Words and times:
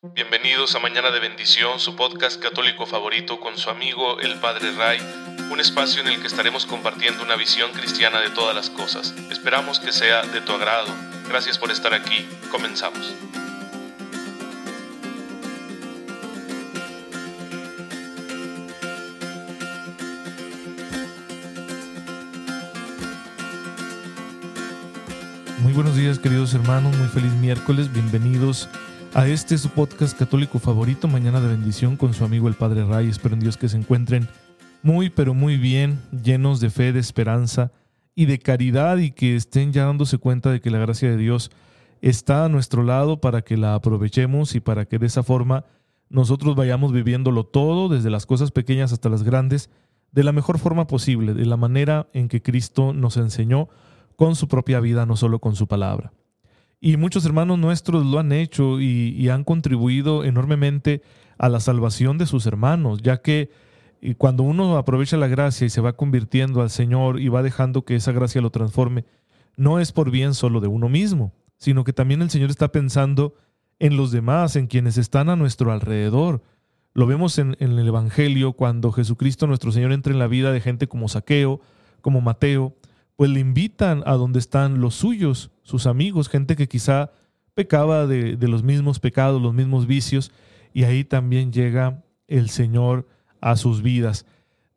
Bienvenidos 0.00 0.76
a 0.76 0.78
Mañana 0.78 1.10
de 1.10 1.18
Bendición, 1.18 1.80
su 1.80 1.96
podcast 1.96 2.40
católico 2.40 2.86
favorito 2.86 3.40
con 3.40 3.58
su 3.58 3.68
amigo 3.68 4.20
el 4.20 4.38
Padre 4.38 4.70
Ray, 4.70 5.00
un 5.50 5.58
espacio 5.58 6.00
en 6.02 6.06
el 6.06 6.20
que 6.20 6.28
estaremos 6.28 6.66
compartiendo 6.66 7.24
una 7.24 7.34
visión 7.34 7.72
cristiana 7.72 8.20
de 8.20 8.30
todas 8.30 8.54
las 8.54 8.70
cosas. 8.70 9.12
Esperamos 9.28 9.80
que 9.80 9.90
sea 9.90 10.22
de 10.22 10.40
tu 10.40 10.52
agrado. 10.52 10.94
Gracias 11.28 11.58
por 11.58 11.72
estar 11.72 11.94
aquí. 11.94 12.28
Comenzamos. 12.52 13.12
Muy 25.58 25.72
buenos 25.72 25.96
días 25.96 26.20
queridos 26.20 26.54
hermanos, 26.54 26.96
muy 26.96 27.08
feliz 27.08 27.32
miércoles, 27.32 27.92
bienvenidos 27.92 28.68
a 28.72 28.87
este 29.26 29.58
su 29.58 29.70
podcast 29.70 30.16
católico 30.16 30.58
favorito, 30.58 31.08
Mañana 31.08 31.40
de 31.40 31.48
Bendición 31.48 31.96
con 31.96 32.14
su 32.14 32.24
amigo 32.24 32.48
el 32.48 32.54
Padre 32.54 32.84
Ray. 32.84 33.08
Espero 33.08 33.34
en 33.34 33.40
Dios 33.40 33.56
que 33.56 33.68
se 33.68 33.76
encuentren 33.76 34.28
muy 34.82 35.10
pero 35.10 35.34
muy 35.34 35.56
bien, 35.56 36.00
llenos 36.22 36.60
de 36.60 36.70
fe, 36.70 36.92
de 36.92 37.00
esperanza 37.00 37.72
y 38.14 38.26
de 38.26 38.38
caridad 38.38 38.96
y 38.98 39.10
que 39.10 39.34
estén 39.34 39.72
ya 39.72 39.86
dándose 39.86 40.18
cuenta 40.18 40.50
de 40.50 40.60
que 40.60 40.70
la 40.70 40.78
gracia 40.78 41.10
de 41.10 41.16
Dios 41.16 41.50
está 42.00 42.44
a 42.44 42.48
nuestro 42.48 42.84
lado 42.84 43.20
para 43.20 43.42
que 43.42 43.56
la 43.56 43.74
aprovechemos 43.74 44.54
y 44.54 44.60
para 44.60 44.86
que 44.86 44.98
de 44.98 45.06
esa 45.06 45.22
forma 45.22 45.64
nosotros 46.08 46.54
vayamos 46.54 46.92
viviéndolo 46.92 47.44
todo, 47.44 47.88
desde 47.88 48.10
las 48.10 48.24
cosas 48.24 48.50
pequeñas 48.50 48.92
hasta 48.92 49.08
las 49.08 49.24
grandes, 49.24 49.68
de 50.12 50.24
la 50.24 50.32
mejor 50.32 50.58
forma 50.58 50.86
posible, 50.86 51.34
de 51.34 51.44
la 51.44 51.56
manera 51.56 52.08
en 52.12 52.28
que 52.28 52.40
Cristo 52.40 52.92
nos 52.94 53.16
enseñó 53.16 53.68
con 54.16 54.36
su 54.36 54.48
propia 54.48 54.80
vida, 54.80 55.06
no 55.06 55.16
solo 55.16 55.38
con 55.40 55.56
su 55.56 55.66
palabra. 55.66 56.12
Y 56.80 56.96
muchos 56.96 57.24
hermanos 57.24 57.58
nuestros 57.58 58.06
lo 58.06 58.18
han 58.18 58.32
hecho 58.32 58.80
y, 58.80 59.28
han 59.28 59.44
contribuido 59.44 60.24
enormemente 60.24 61.02
a 61.36 61.48
la 61.48 61.60
salvación 61.60 62.18
de 62.18 62.26
sus 62.26 62.46
hermanos, 62.46 63.02
ya 63.02 63.20
que 63.20 63.50
cuando 64.16 64.44
uno 64.44 64.76
aprovecha 64.76 65.16
la 65.16 65.26
gracia 65.26 65.66
y 65.66 65.70
se 65.70 65.80
va 65.80 65.94
convirtiendo 65.94 66.62
al 66.62 66.70
Señor 66.70 67.20
y 67.20 67.28
va 67.28 67.42
dejando 67.42 67.84
que 67.84 67.96
esa 67.96 68.12
gracia 68.12 68.40
lo 68.40 68.50
transforme, 68.50 69.04
no 69.56 69.80
es 69.80 69.90
por 69.90 70.12
bien 70.12 70.34
solo 70.34 70.60
de 70.60 70.68
uno 70.68 70.88
mismo, 70.88 71.32
sino 71.56 71.82
que 71.82 71.92
también 71.92 72.22
el 72.22 72.30
Señor 72.30 72.50
está 72.50 72.70
pensando 72.70 73.34
en 73.80 73.96
los 73.96 74.12
demás, 74.12 74.54
en 74.54 74.68
quienes 74.68 74.98
están 74.98 75.28
a 75.30 75.36
nuestro 75.36 75.72
alrededor. 75.72 76.42
Lo 76.94 77.06
vemos 77.06 77.38
en, 77.38 77.56
en 77.58 77.76
el 77.76 77.88
Evangelio 77.88 78.52
cuando 78.52 78.92
Jesucristo 78.92 79.48
nuestro 79.48 79.72
Señor 79.72 79.92
entra 79.92 80.12
en 80.12 80.20
la 80.20 80.28
vida 80.28 80.52
de 80.52 80.60
gente 80.60 80.86
como 80.86 81.08
Saqueo, 81.08 81.60
como 82.00 82.20
Mateo, 82.20 82.76
pues 83.18 83.30
le 83.32 83.40
invitan 83.40 84.04
a 84.06 84.12
donde 84.12 84.38
están 84.38 84.80
los 84.80 84.94
suyos, 84.94 85.50
sus 85.64 85.88
amigos, 85.88 86.28
gente 86.28 86.54
que 86.54 86.68
quizá 86.68 87.10
pecaba 87.52 88.06
de, 88.06 88.36
los 88.42 88.62
mismos 88.62 89.00
pecados, 89.00 89.42
los 89.42 89.52
mismos 89.52 89.88
vicios, 89.88 90.30
y 90.72 90.84
ahí 90.84 91.02
también 91.02 91.50
llega 91.50 92.04
el 92.28 92.48
Señor 92.48 93.08
a 93.40 93.56
sus 93.56 93.82
vidas. 93.82 94.24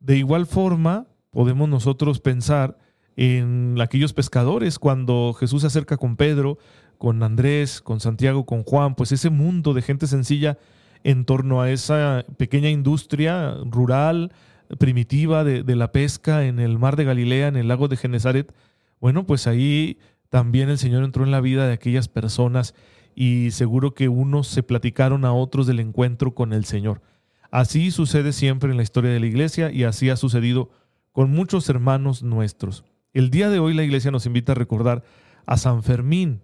De 0.00 0.16
igual 0.16 0.46
forma, 0.46 1.06
podemos 1.30 1.68
nosotros 1.68 2.18
pensar 2.18 2.76
en 3.14 3.80
aquellos 3.80 4.12
pescadores 4.12 4.80
cuando 4.80 5.36
Jesús 5.38 5.60
se 5.60 5.68
acerca 5.68 5.96
con 5.96 6.16
Pedro, 6.16 6.58
con 6.98 7.22
Andrés, 7.22 7.80
con 7.80 8.00
Santiago, 8.00 8.44
con 8.44 8.64
Juan, 8.64 8.96
pues 8.96 9.12
ese 9.12 9.30
mundo 9.30 9.72
de 9.72 9.82
gente 9.82 10.08
sencilla 10.08 10.58
en 11.04 11.26
torno 11.26 11.62
a 11.62 11.70
esa 11.70 12.26
pequeña 12.38 12.70
industria 12.70 13.54
rural, 13.64 14.32
primitiva 14.78 15.44
de, 15.44 15.76
la 15.76 15.92
pesca 15.92 16.44
en 16.44 16.58
el 16.58 16.78
mar 16.78 16.96
de 16.96 17.04
Galilea, 17.04 17.48
en 17.48 17.56
el 17.56 17.68
lago 17.68 17.88
de 17.88 17.96
Genezaret, 17.96 18.54
bueno, 19.00 19.26
pues 19.26 19.46
ahí 19.46 19.98
también 20.28 20.70
el 20.70 20.78
Señor 20.78 21.04
entró 21.04 21.24
en 21.24 21.30
la 21.30 21.40
vida 21.40 21.66
de 21.66 21.74
aquellas 21.74 22.08
personas 22.08 22.74
y 23.14 23.50
seguro 23.50 23.94
que 23.94 24.08
unos 24.08 24.46
se 24.48 24.62
platicaron 24.62 25.24
a 25.24 25.32
otros 25.32 25.66
del 25.66 25.80
encuentro 25.80 26.34
con 26.34 26.52
el 26.52 26.64
Señor. 26.64 27.02
Así 27.50 27.90
sucede 27.90 28.32
siempre 28.32 28.70
en 28.70 28.78
la 28.78 28.82
historia 28.82 29.10
de 29.10 29.20
la 29.20 29.26
iglesia 29.26 29.70
y 29.70 29.84
así 29.84 30.08
ha 30.08 30.16
sucedido 30.16 30.70
con 31.12 31.30
muchos 31.30 31.68
hermanos 31.68 32.22
nuestros. 32.22 32.84
El 33.12 33.28
día 33.28 33.50
de 33.50 33.58
hoy 33.58 33.74
la 33.74 33.82
iglesia 33.82 34.10
nos 34.10 34.24
invita 34.24 34.52
a 34.52 34.54
recordar 34.54 35.02
a 35.44 35.58
San 35.58 35.82
Fermín, 35.82 36.40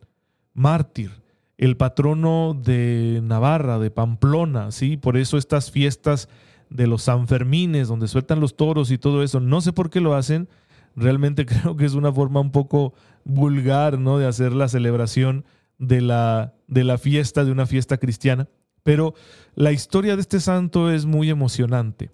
mártir, 0.53 1.11
el 1.57 1.77
patrono 1.77 2.55
de 2.55 3.21
Navarra, 3.23 3.79
de 3.79 3.91
Pamplona, 3.91 4.71
¿sí? 4.71 4.97
Por 4.97 5.17
eso 5.17 5.39
estas 5.39 5.71
fiestas 5.71 6.29
de 6.71 6.87
los 6.87 7.03
Sanfermines, 7.03 7.89
donde 7.89 8.09
sueltan 8.09 8.41
los 8.41 8.57
toros 8.57 8.91
y 8.91 8.99
todo 8.99 9.23
eso. 9.23 9.41
No 9.41 9.61
sé 9.61 9.73
por 9.73 9.91
qué 9.91 10.01
lo 10.01 10.15
hacen. 10.15 10.49
Realmente 10.95 11.47
creo 11.47 11.77
que 11.77 11.85
es 11.85 11.95
una 11.95 12.13
forma 12.13 12.41
un 12.41 12.51
poco 12.51 12.95
vulgar, 13.25 13.99
¿no? 13.99 14.19
De 14.19 14.27
hacer 14.27 14.53
la 14.53 14.69
celebración 14.69 15.45
de 15.79 16.01
la, 16.01 16.55
de 16.67 16.85
la 16.85 16.99
fiesta, 16.99 17.45
de 17.45 17.53
una 17.53 17.67
fiesta 17.67 17.99
cristiana. 17.99 18.49
Pero 18.83 19.15
la 19.55 19.73
historia 19.73 20.17
de 20.17 20.23
este 20.23 20.41
santo 20.41 20.91
es 20.91 21.05
muy 21.05 21.31
emocionante. 21.31 22.11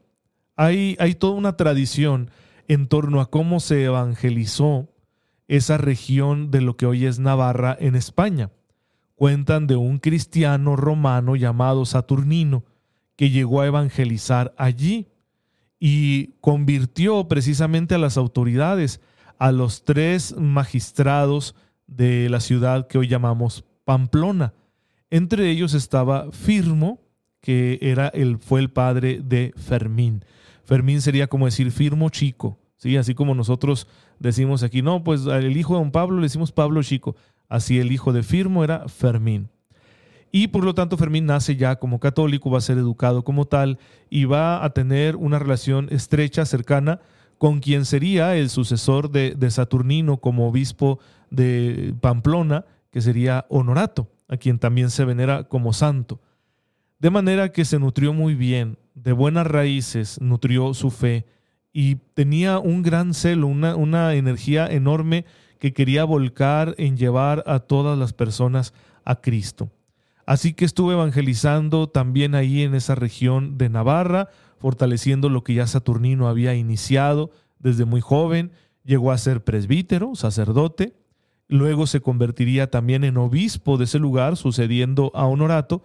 Hay, 0.57 0.97
hay 0.99 1.15
toda 1.15 1.35
una 1.35 1.57
tradición 1.57 2.31
en 2.69 2.89
torno 2.89 3.21
a 3.21 3.31
cómo 3.31 3.61
se 3.61 3.85
evangelizó 3.85 4.89
esa 5.49 5.77
región 5.77 6.51
de 6.51 6.61
lo 6.61 6.77
que 6.77 6.87
hoy 6.87 7.07
es 7.07 7.19
Navarra 7.19 7.77
en 7.79 7.95
España. 7.95 8.51
Cuentan 9.15 9.67
de 9.67 9.77
un 9.77 9.99
cristiano 9.99 10.75
romano 10.75 11.37
llamado 11.37 11.85
Saturnino, 11.85 12.65
que 13.17 13.31
llegó 13.31 13.61
a 13.61 13.67
evangelizar 13.67 14.55
allí 14.57 15.09
y 15.79 16.35
convirtió 16.41 17.29
precisamente 17.29 17.95
a 17.95 17.99
las 17.99 18.17
autoridades, 18.17 19.01
a 19.39 19.53
los 19.53 19.85
tres 19.85 20.35
magistrados 20.37 21.55
de 21.87 22.29
la 22.29 22.41
ciudad 22.41 22.87
que 22.87 22.99
hoy 22.99 23.09
llamamos 23.09 23.65
Pamplona. 23.85 24.55
Entre 25.11 25.51
ellos 25.51 25.75
estaba 25.75 26.33
Firmo, 26.33 27.01
que 27.41 27.79
era 27.83 28.09
el, 28.09 28.39
fue 28.39 28.61
el 28.61 28.71
padre 28.71 29.21
de 29.23 29.53
Fermín. 29.57 30.25
Fermín 30.65 31.03
sería 31.03 31.27
como 31.27 31.45
decir 31.45 31.71
Firmo 31.71 32.09
Chico, 32.09 32.59
¿sí? 32.77 32.97
así 32.97 33.15
como 33.15 33.35
nosotros 33.35 33.87
decimos 34.19 34.63
aquí, 34.63 34.81
no, 34.81 35.05
pues 35.05 35.27
el 35.27 35.57
hijo 35.57 35.75
de 35.75 35.81
don 35.81 35.93
Pablo 35.93 36.17
le 36.17 36.23
decimos 36.23 36.53
Pablo 36.53 36.83
Chico, 36.83 37.17
así 37.49 37.79
el 37.79 37.93
hijo 37.93 38.13
de 38.13 38.23
Firmo 38.23 38.65
era 38.65 38.89
Fermín. 38.89 39.51
Y 40.37 40.49
por 40.49 40.65
lo 40.65 40.75
tanto 40.75 40.97
Fermín 40.97 41.27
nace 41.27 41.55
ya 41.55 41.77
como 41.77 42.01
católico, 42.01 42.51
va 42.51 42.59
a 42.59 42.61
ser 42.61 42.77
educado 42.77 43.23
como 43.23 43.45
tal 43.45 43.79
y 44.11 44.25
va 44.25 44.65
a 44.65 44.71
tener 44.71 45.15
una 45.15 45.39
relación 45.39 45.87
estrecha, 45.93 46.45
cercana, 46.45 46.99
con 47.39 47.61
quien 47.61 47.85
sería 47.85 48.35
el 48.35 48.51
sucesor 48.51 49.13
de, 49.13 49.37
Saturnino 49.53 50.17
como 50.17 50.49
obispo 50.49 50.99
de 51.31 51.95
Pamplona, 52.01 52.65
que 52.91 53.01
sería 53.01 53.47
Honorato, 53.49 54.11
a 54.27 54.37
quien 54.37 54.59
también 54.59 54.91
se 54.91 55.05
venera 55.05 55.45
como 55.45 55.73
santo. 55.73 56.21
De 56.99 57.11
manera 57.11 57.53
que 57.53 57.65
se 57.65 57.79
nutrió 57.79 58.13
muy 58.13 58.35
bien, 58.35 58.77
de 58.97 59.13
buenas 59.13 59.47
raíces, 59.47 60.21
nutrió 60.21 60.75
su 60.75 60.91
fe 60.91 61.27
y 61.73 61.95
tenía 62.15 62.59
un 62.59 62.83
gran 62.83 63.15
celo, 63.15 63.47
una, 63.47 63.77
una 63.77 64.15
energía 64.15 64.67
enorme 64.67 65.27
que 65.61 65.73
quería 65.73 66.03
volcar 66.03 66.75
en 66.77 66.97
llevar 66.97 67.45
a 67.47 67.61
todas 67.61 67.97
las 67.97 68.13
personas 68.13 68.75
a 69.05 69.21
Cristo. 69.21 69.71
Así 70.27 70.55
que 70.55 70.65
estuve 70.65 70.95
evangelizando 70.95 71.89
también 71.89 72.35
ahí 72.35 72.63
en 72.63 72.75
esa 72.75 72.95
región 72.95 73.59
de 73.59 73.69
Navarra, 73.69 74.29
fortaleciendo 74.59 75.29
lo 75.29 75.45
que 75.45 75.55
ya 75.55 75.67
Saturnino 75.67 76.29
había 76.29 76.55
iniciado 76.55 77.31
desde 77.59 77.85
muy 77.85 78.01
joven. 78.01 78.53
Llegó 78.85 79.13
a 79.13 79.19
ser 79.19 79.45
presbítero, 79.45 80.15
sacerdote. 80.15 80.95
Luego 81.49 81.87
se 81.87 82.01
convertiría 82.01 82.71
también 82.71 83.05
en 83.05 83.19
obispo 83.19 83.77
de 83.77 83.85
ese 83.85 83.99
lugar, 83.99 84.37
sucediendo 84.37 85.11
a 85.15 85.27
Honorato, 85.27 85.83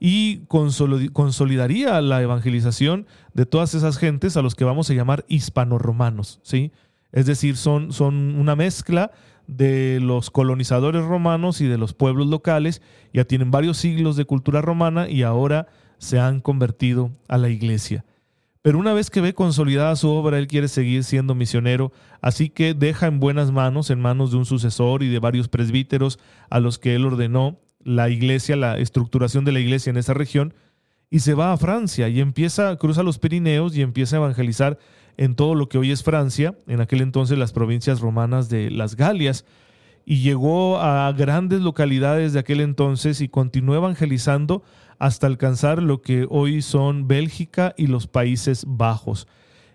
y 0.00 0.40
consolidaría 0.46 2.00
la 2.00 2.20
evangelización 2.20 3.06
de 3.32 3.46
todas 3.46 3.74
esas 3.74 3.96
gentes 3.96 4.36
a 4.36 4.42
los 4.42 4.54
que 4.54 4.64
vamos 4.64 4.90
a 4.90 4.94
llamar 4.94 5.24
hispanoromanos, 5.28 6.40
¿sí? 6.42 6.72
Es 7.12 7.26
decir, 7.26 7.56
son, 7.56 7.92
son 7.92 8.34
una 8.34 8.56
mezcla 8.56 9.12
de 9.46 10.00
los 10.00 10.30
colonizadores 10.30 11.04
romanos 11.04 11.60
y 11.60 11.66
de 11.66 11.78
los 11.78 11.94
pueblos 11.94 12.26
locales. 12.26 12.82
Ya 13.12 13.24
tienen 13.24 13.50
varios 13.50 13.78
siglos 13.78 14.16
de 14.16 14.24
cultura 14.24 14.62
romana 14.62 15.08
y 15.08 15.22
ahora 15.22 15.68
se 15.98 16.18
han 16.18 16.40
convertido 16.40 17.10
a 17.28 17.38
la 17.38 17.48
iglesia. 17.48 18.04
Pero 18.64 18.78
una 18.78 18.94
vez 18.94 19.10
que 19.10 19.20
ve 19.20 19.34
consolidada 19.34 19.94
su 19.94 20.08
obra, 20.08 20.38
él 20.38 20.46
quiere 20.46 20.68
seguir 20.68 21.04
siendo 21.04 21.34
misionero, 21.34 21.92
así 22.22 22.48
que 22.48 22.72
deja 22.72 23.06
en 23.06 23.20
buenas 23.20 23.52
manos, 23.52 23.90
en 23.90 24.00
manos 24.00 24.30
de 24.30 24.38
un 24.38 24.46
sucesor 24.46 25.02
y 25.02 25.08
de 25.08 25.18
varios 25.18 25.48
presbíteros 25.48 26.18
a 26.48 26.60
los 26.60 26.78
que 26.78 26.94
él 26.94 27.04
ordenó 27.04 27.58
la 27.80 28.08
iglesia, 28.08 28.56
la 28.56 28.78
estructuración 28.78 29.44
de 29.44 29.52
la 29.52 29.60
iglesia 29.60 29.90
en 29.90 29.98
esa 29.98 30.14
región, 30.14 30.54
y 31.10 31.20
se 31.20 31.34
va 31.34 31.52
a 31.52 31.56
Francia 31.58 32.08
y 32.08 32.20
empieza, 32.20 32.74
cruza 32.76 33.02
los 33.02 33.18
Pirineos 33.18 33.76
y 33.76 33.82
empieza 33.82 34.16
a 34.16 34.20
evangelizar 34.20 34.78
en 35.16 35.34
todo 35.34 35.54
lo 35.54 35.68
que 35.68 35.78
hoy 35.78 35.90
es 35.90 36.02
Francia, 36.02 36.56
en 36.66 36.80
aquel 36.80 37.00
entonces 37.00 37.38
las 37.38 37.52
provincias 37.52 38.00
romanas 38.00 38.48
de 38.48 38.70
las 38.70 38.96
Galias, 38.96 39.44
y 40.04 40.22
llegó 40.22 40.78
a 40.80 41.10
grandes 41.12 41.60
localidades 41.60 42.32
de 42.32 42.40
aquel 42.40 42.60
entonces 42.60 43.20
y 43.20 43.28
continuó 43.28 43.74
evangelizando 43.74 44.62
hasta 44.98 45.26
alcanzar 45.26 45.82
lo 45.82 46.02
que 46.02 46.26
hoy 46.28 46.62
son 46.62 47.08
Bélgica 47.08 47.74
y 47.76 47.86
los 47.86 48.06
Países 48.06 48.64
Bajos. 48.66 49.26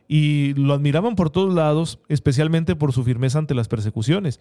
Y 0.08 0.54
lo 0.54 0.74
admiraban 0.74 1.16
por 1.16 1.30
todos 1.30 1.54
lados, 1.54 2.00
especialmente 2.10 2.76
por 2.76 2.94
su 2.94 3.04
firmeza 3.04 3.40
ante 3.40 3.56
las 3.56 3.68
persecuciones, 3.68 4.40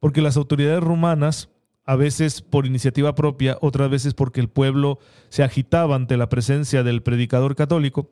porque 0.00 0.22
las 0.22 0.36
autoridades 0.36 0.82
romanas 0.82 1.50
a 1.86 1.96
veces 1.96 2.40
por 2.40 2.66
iniciativa 2.66 3.14
propia, 3.14 3.58
otras 3.60 3.90
veces 3.90 4.14
porque 4.14 4.40
el 4.40 4.48
pueblo 4.48 4.98
se 5.28 5.42
agitaba 5.42 5.96
ante 5.96 6.16
la 6.16 6.28
presencia 6.28 6.82
del 6.82 7.02
predicador 7.02 7.54
católico, 7.54 8.10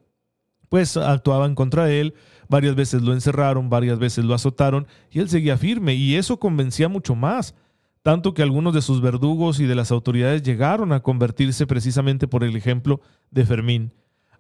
pues 0.73 0.97
actuaban 0.97 1.55
contra 1.55 1.91
él, 1.91 2.15
varias 2.49 2.75
veces 2.75 3.03
lo 3.03 3.13
encerraron, 3.13 3.69
varias 3.69 3.99
veces 3.99 4.25
lo 4.25 4.33
azotaron 4.33 4.87
y 5.11 5.19
él 5.19 5.29
seguía 5.29 5.59
firme 5.59 5.93
y 5.93 6.15
eso 6.17 6.39
convencía 6.39 6.89
mucho 6.89 7.15
más, 7.15 7.55
tanto 8.01 8.33
que 8.33 8.41
algunos 8.41 8.73
de 8.73 8.81
sus 8.81 9.03
verdugos 9.03 9.61
y 9.61 9.67
de 9.67 9.75
las 9.75 9.91
autoridades 9.93 10.43
llegaron 10.43 10.95
a 10.95 11.01
convertirse 11.01 11.67
precisamente 11.67 12.27
por 12.27 12.43
el 12.43 12.57
ejemplo 12.57 13.03
de 13.31 13.45
Fermín, 13.45 13.93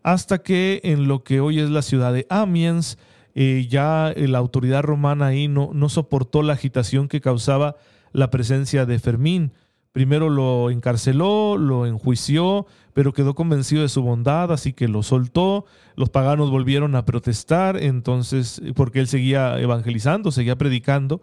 hasta 0.02 0.38
que 0.38 0.81
en 0.84 1.06
lo 1.06 1.23
que 1.23 1.40
hoy 1.40 1.58
es 1.58 1.69
la 1.69 1.82
ciudad 1.82 2.14
de 2.14 2.26
Amiens, 2.31 2.96
eh, 3.35 3.67
ya 3.69 4.14
la 4.17 4.38
autoridad 4.38 4.81
romana 4.81 5.26
ahí 5.26 5.49
no, 5.49 5.73
no 5.75 5.90
soportó 5.90 6.43
la 6.43 6.55
agitación 6.55 7.08
que 7.08 7.20
causaba 7.20 7.76
la 8.12 8.31
presencia 8.31 8.87
de 8.87 8.99
Fermín. 8.99 9.52
Primero 9.93 10.31
lo 10.31 10.70
encarceló, 10.70 11.58
lo 11.58 11.85
enjuició, 11.85 12.67
pero 12.92 13.12
quedó 13.12 13.34
convencido 13.34 13.82
de 13.82 13.88
su 13.88 14.02
bondad, 14.02 14.52
así 14.52 14.72
que 14.72 14.88
lo 14.88 15.02
soltó. 15.02 15.64
Los 15.96 16.10
paganos 16.10 16.50
volvieron 16.50 16.94
a 16.94 17.04
protestar, 17.04 17.76
entonces, 17.76 18.60
porque 18.74 19.00
él 19.00 19.06
seguía 19.06 19.58
evangelizando, 19.58 20.30
seguía 20.30 20.56
predicando, 20.56 21.22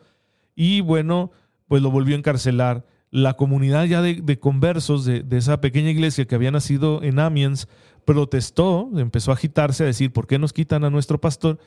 y 0.56 0.81
bueno, 0.81 1.31
pues 1.68 1.81
lo 1.81 1.92
volvió 1.92 2.16
a 2.16 2.19
encarcelar. 2.19 2.86
La 3.12 3.33
comunidad 3.36 3.86
ya 3.86 4.01
de, 4.01 4.39
conversos 4.39 5.06
de, 5.06 5.25
esa 5.31 5.62
pequeña 5.62 5.89
iglesia 5.89 6.25
que 6.25 6.36
había 6.36 6.51
nacido 6.51 7.01
en 7.04 7.19
Amiens 7.19 7.68
protestó, 8.06 8.89
empezó 8.95 9.31
a 9.31 9.36
agitarse, 9.36 9.83
a 9.83 9.88
decir, 9.88 10.12
¿por 10.12 10.27
qué 10.27 10.38
nos 10.38 10.54
quitan 10.54 10.83
a 10.83 10.89
nuestro 10.89 11.19
pastor? 11.19 11.60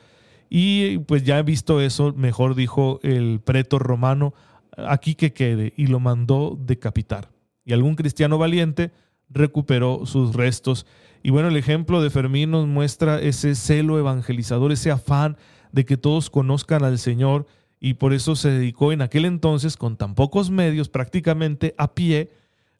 Y 0.49 0.99
pues 0.99 1.23
ya 1.23 1.41
visto 1.41 1.81
eso, 1.81 2.13
mejor 2.13 2.55
dijo 2.55 2.99
el 3.03 3.41
pretor 3.41 3.81
romano, 3.81 4.33
aquí 4.77 5.15
que 5.15 5.33
quede, 5.33 5.73
y 5.75 5.87
lo 5.87 5.99
mandó 5.99 6.57
decapitar. 6.59 7.31
Y 7.65 7.73
algún 7.73 7.95
cristiano 7.95 8.37
valiente 8.37 8.91
recuperó 9.33 10.05
sus 10.05 10.33
restos. 10.33 10.85
Y 11.23 11.31
bueno, 11.31 11.47
el 11.47 11.57
ejemplo 11.57 12.01
de 12.01 12.09
Fermín 12.09 12.51
nos 12.51 12.67
muestra 12.67 13.19
ese 13.19 13.55
celo 13.55 13.97
evangelizador, 13.97 14.71
ese 14.71 14.91
afán 14.91 15.37
de 15.71 15.85
que 15.85 15.97
todos 15.97 16.29
conozcan 16.29 16.83
al 16.83 16.99
Señor, 16.99 17.47
y 17.79 17.95
por 17.95 18.13
eso 18.13 18.35
se 18.35 18.49
dedicó 18.49 18.93
en 18.93 19.01
aquel 19.01 19.25
entonces, 19.25 19.75
con 19.75 19.97
tan 19.97 20.15
pocos 20.15 20.51
medios, 20.51 20.87
prácticamente 20.87 21.75
a 21.77 21.93
pie, 21.93 22.31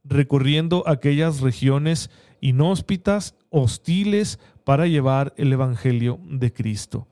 recorriendo 0.06 0.84
aquellas 0.88 1.42
regiones 1.42 2.10
inhóspitas, 2.40 3.36
hostiles, 3.50 4.40
para 4.64 4.88
llevar 4.88 5.34
el 5.38 5.52
Evangelio 5.52 6.20
de 6.24 6.54
Cristo. 6.54 7.08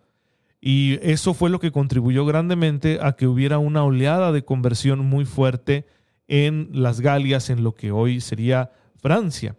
Y 0.61 0.99
eso 1.01 1.33
fue 1.33 1.49
lo 1.49 1.59
que 1.59 1.71
contribuyó 1.71 2.25
grandemente 2.25 2.99
a 3.01 3.13
que 3.13 3.27
hubiera 3.27 3.57
una 3.57 3.83
oleada 3.83 4.31
de 4.31 4.45
conversión 4.45 4.99
muy 4.99 5.25
fuerte 5.25 5.85
en 6.27 6.69
las 6.71 7.01
Galias, 7.01 7.49
en 7.49 7.63
lo 7.63 7.73
que 7.73 7.91
hoy 7.91 8.21
sería 8.21 8.71
Francia. 9.01 9.55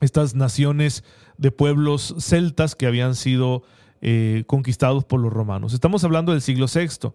Estas 0.00 0.34
naciones 0.34 1.04
de 1.38 1.50
pueblos 1.50 2.14
celtas 2.18 2.74
que 2.74 2.86
habían 2.86 3.14
sido 3.14 3.62
eh, 4.02 4.44
conquistados 4.46 5.04
por 5.04 5.20
los 5.20 5.32
romanos. 5.32 5.72
Estamos 5.72 6.04
hablando 6.04 6.32
del 6.32 6.42
siglo 6.42 6.66
VI. 6.72 7.12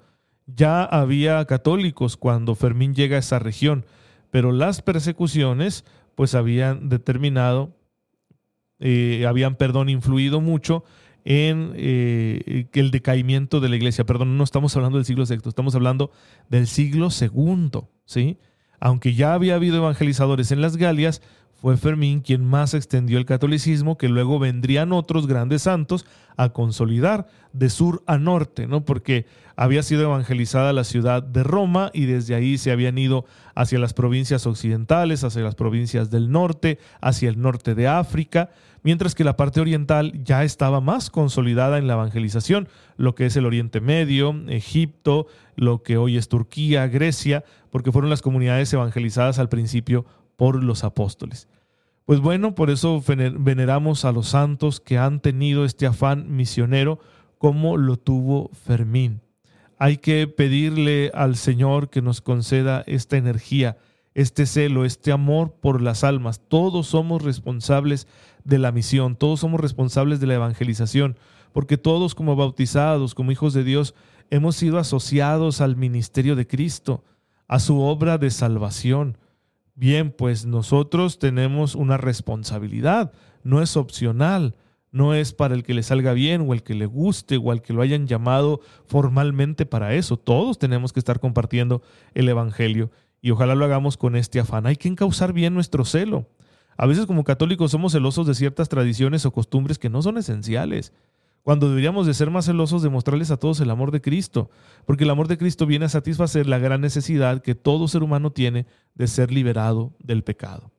Ya 0.47 0.83
había 0.83 1.45
católicos 1.45 2.17
cuando 2.17 2.55
Fermín 2.55 2.95
llega 2.95 3.17
a 3.17 3.19
esa 3.19 3.37
región, 3.37 3.85
pero 4.31 4.51
las 4.51 4.81
persecuciones 4.81 5.85
pues 6.15 6.33
habían 6.33 6.89
determinado, 6.89 7.77
eh, 8.79 9.25
habían, 9.27 9.55
perdón, 9.55 9.89
influido 9.89 10.41
mucho 10.41 10.83
en 11.23 11.73
eh, 11.75 12.67
el 12.73 12.91
decaimiento 12.91 13.59
de 13.59 13.69
la 13.69 13.75
iglesia. 13.75 14.05
Perdón, 14.05 14.37
no 14.37 14.43
estamos 14.43 14.75
hablando 14.75 14.97
del 14.97 15.05
siglo 15.05 15.25
VI, 15.25 15.49
estamos 15.49 15.75
hablando 15.75 16.11
del 16.49 16.67
siglo 16.67 17.09
II, 17.09 17.81
¿sí? 18.05 18.39
Aunque 18.79 19.13
ya 19.13 19.35
había 19.35 19.55
habido 19.55 19.77
evangelizadores 19.77 20.51
en 20.51 20.61
las 20.61 20.77
Galias, 20.77 21.21
fue 21.61 21.77
Fermín 21.77 22.21
quien 22.21 22.43
más 22.43 22.73
extendió 22.73 23.19
el 23.19 23.25
catolicismo, 23.25 23.97
que 23.97 24.09
luego 24.09 24.39
vendrían 24.39 24.91
otros 24.91 25.27
grandes 25.27 25.61
santos 25.61 26.07
a 26.35 26.49
consolidar 26.49 27.27
de 27.53 27.69
sur 27.69 28.01
a 28.07 28.17
norte, 28.17 28.65
¿no? 28.65 28.83
Porque 28.83 29.27
había 29.55 29.83
sido 29.83 30.01
evangelizada 30.01 30.73
la 30.73 30.83
ciudad 30.83 31.21
de 31.21 31.43
Roma 31.43 31.91
y 31.93 32.05
desde 32.05 32.33
ahí 32.33 32.57
se 32.57 32.71
habían 32.71 32.97
ido 32.97 33.25
hacia 33.53 33.77
las 33.77 33.93
provincias 33.93 34.47
occidentales, 34.47 35.23
hacia 35.23 35.43
las 35.43 35.53
provincias 35.53 36.09
del 36.09 36.31
norte, 36.31 36.79
hacia 36.99 37.29
el 37.29 37.39
norte 37.39 37.75
de 37.75 37.87
África, 37.87 38.49
mientras 38.81 39.13
que 39.13 39.23
la 39.23 39.37
parte 39.37 39.61
oriental 39.61 40.23
ya 40.23 40.43
estaba 40.43 40.81
más 40.81 41.11
consolidada 41.11 41.77
en 41.77 41.85
la 41.85 41.93
evangelización, 41.93 42.69
lo 42.97 43.13
que 43.13 43.27
es 43.27 43.35
el 43.35 43.45
Oriente 43.45 43.81
Medio, 43.81 44.33
Egipto, 44.47 45.27
lo 45.55 45.83
que 45.83 45.97
hoy 45.97 46.17
es 46.17 46.27
Turquía, 46.27 46.87
Grecia, 46.87 47.43
porque 47.69 47.91
fueron 47.91 48.09
las 48.09 48.23
comunidades 48.23 48.73
evangelizadas 48.73 49.37
al 49.37 49.49
principio 49.49 50.05
por 50.35 50.63
los 50.63 50.83
apóstoles. 50.83 51.47
Pues 52.05 52.19
bueno, 52.19 52.55
por 52.55 52.69
eso 52.69 53.01
veneramos 53.39 54.05
a 54.05 54.11
los 54.11 54.29
santos 54.29 54.79
que 54.79 54.97
han 54.97 55.19
tenido 55.21 55.65
este 55.65 55.85
afán 55.85 56.35
misionero 56.35 56.99
como 57.37 57.77
lo 57.77 57.97
tuvo 57.97 58.49
Fermín. 58.53 59.21
Hay 59.77 59.97
que 59.97 60.27
pedirle 60.27 61.09
al 61.13 61.35
Señor 61.35 61.89
que 61.89 62.01
nos 62.01 62.21
conceda 62.21 62.83
esta 62.85 63.17
energía, 63.17 63.77
este 64.13 64.45
celo, 64.45 64.85
este 64.85 65.11
amor 65.11 65.55
por 65.59 65.81
las 65.81 66.03
almas. 66.03 66.41
Todos 66.47 66.87
somos 66.87 67.23
responsables 67.23 68.07
de 68.43 68.59
la 68.59 68.71
misión, 68.71 69.15
todos 69.15 69.39
somos 69.39 69.59
responsables 69.59 70.19
de 70.19 70.27
la 70.27 70.35
evangelización, 70.35 71.17
porque 71.53 71.77
todos 71.77 72.13
como 72.13 72.35
bautizados, 72.35 73.15
como 73.15 73.31
hijos 73.31 73.53
de 73.53 73.63
Dios, 73.63 73.95
hemos 74.29 74.55
sido 74.55 74.77
asociados 74.77 75.61
al 75.61 75.75
ministerio 75.75 76.35
de 76.35 76.45
Cristo, 76.45 77.03
a 77.47 77.59
su 77.59 77.81
obra 77.81 78.17
de 78.17 78.29
salvación. 78.29 79.17
Bien, 79.81 80.11
pues 80.11 80.45
nosotros 80.45 81.17
tenemos 81.17 81.73
una 81.73 81.97
responsabilidad, 81.97 83.13
no 83.41 83.63
es 83.63 83.75
opcional, 83.75 84.53
no 84.91 85.15
es 85.15 85.33
para 85.33 85.55
el 85.55 85.63
que 85.63 85.73
le 85.73 85.81
salga 85.81 86.13
bien 86.13 86.47
o 86.47 86.53
el 86.53 86.61
que 86.61 86.75
le 86.75 86.85
guste 86.85 87.37
o 87.37 87.51
al 87.51 87.63
que 87.63 87.73
lo 87.73 87.81
hayan 87.81 88.05
llamado 88.05 88.61
formalmente 88.85 89.65
para 89.65 89.95
eso. 89.95 90.17
Todos 90.17 90.59
tenemos 90.59 90.93
que 90.93 90.99
estar 90.99 91.19
compartiendo 91.19 91.81
el 92.13 92.29
Evangelio 92.29 92.91
y 93.23 93.31
ojalá 93.31 93.55
lo 93.55 93.65
hagamos 93.65 93.97
con 93.97 94.15
este 94.15 94.39
afán. 94.39 94.67
Hay 94.67 94.75
que 94.75 94.87
encauzar 94.87 95.33
bien 95.33 95.55
nuestro 95.55 95.83
celo. 95.83 96.27
A 96.77 96.85
veces 96.85 97.07
como 97.07 97.23
católicos 97.23 97.71
somos 97.71 97.93
celosos 97.93 98.27
de 98.27 98.35
ciertas 98.35 98.69
tradiciones 98.69 99.25
o 99.25 99.31
costumbres 99.31 99.79
que 99.79 99.89
no 99.89 100.03
son 100.03 100.19
esenciales 100.19 100.93
cuando 101.43 101.69
deberíamos 101.69 102.05
de 102.05 102.13
ser 102.13 102.29
más 102.29 102.45
celosos 102.45 102.83
de 102.83 102.89
mostrarles 102.89 103.31
a 103.31 103.37
todos 103.37 103.59
el 103.59 103.69
amor 103.69 103.91
de 103.91 104.01
Cristo, 104.01 104.49
porque 104.85 105.03
el 105.03 105.09
amor 105.09 105.27
de 105.27 105.37
Cristo 105.37 105.65
viene 105.65 105.85
a 105.85 105.89
satisfacer 105.89 106.47
la 106.47 106.59
gran 106.59 106.81
necesidad 106.81 107.41
que 107.41 107.55
todo 107.55 107.87
ser 107.87 108.03
humano 108.03 108.31
tiene 108.31 108.67
de 108.95 109.07
ser 109.07 109.31
liberado 109.31 109.93
del 109.99 110.23
pecado. 110.23 110.71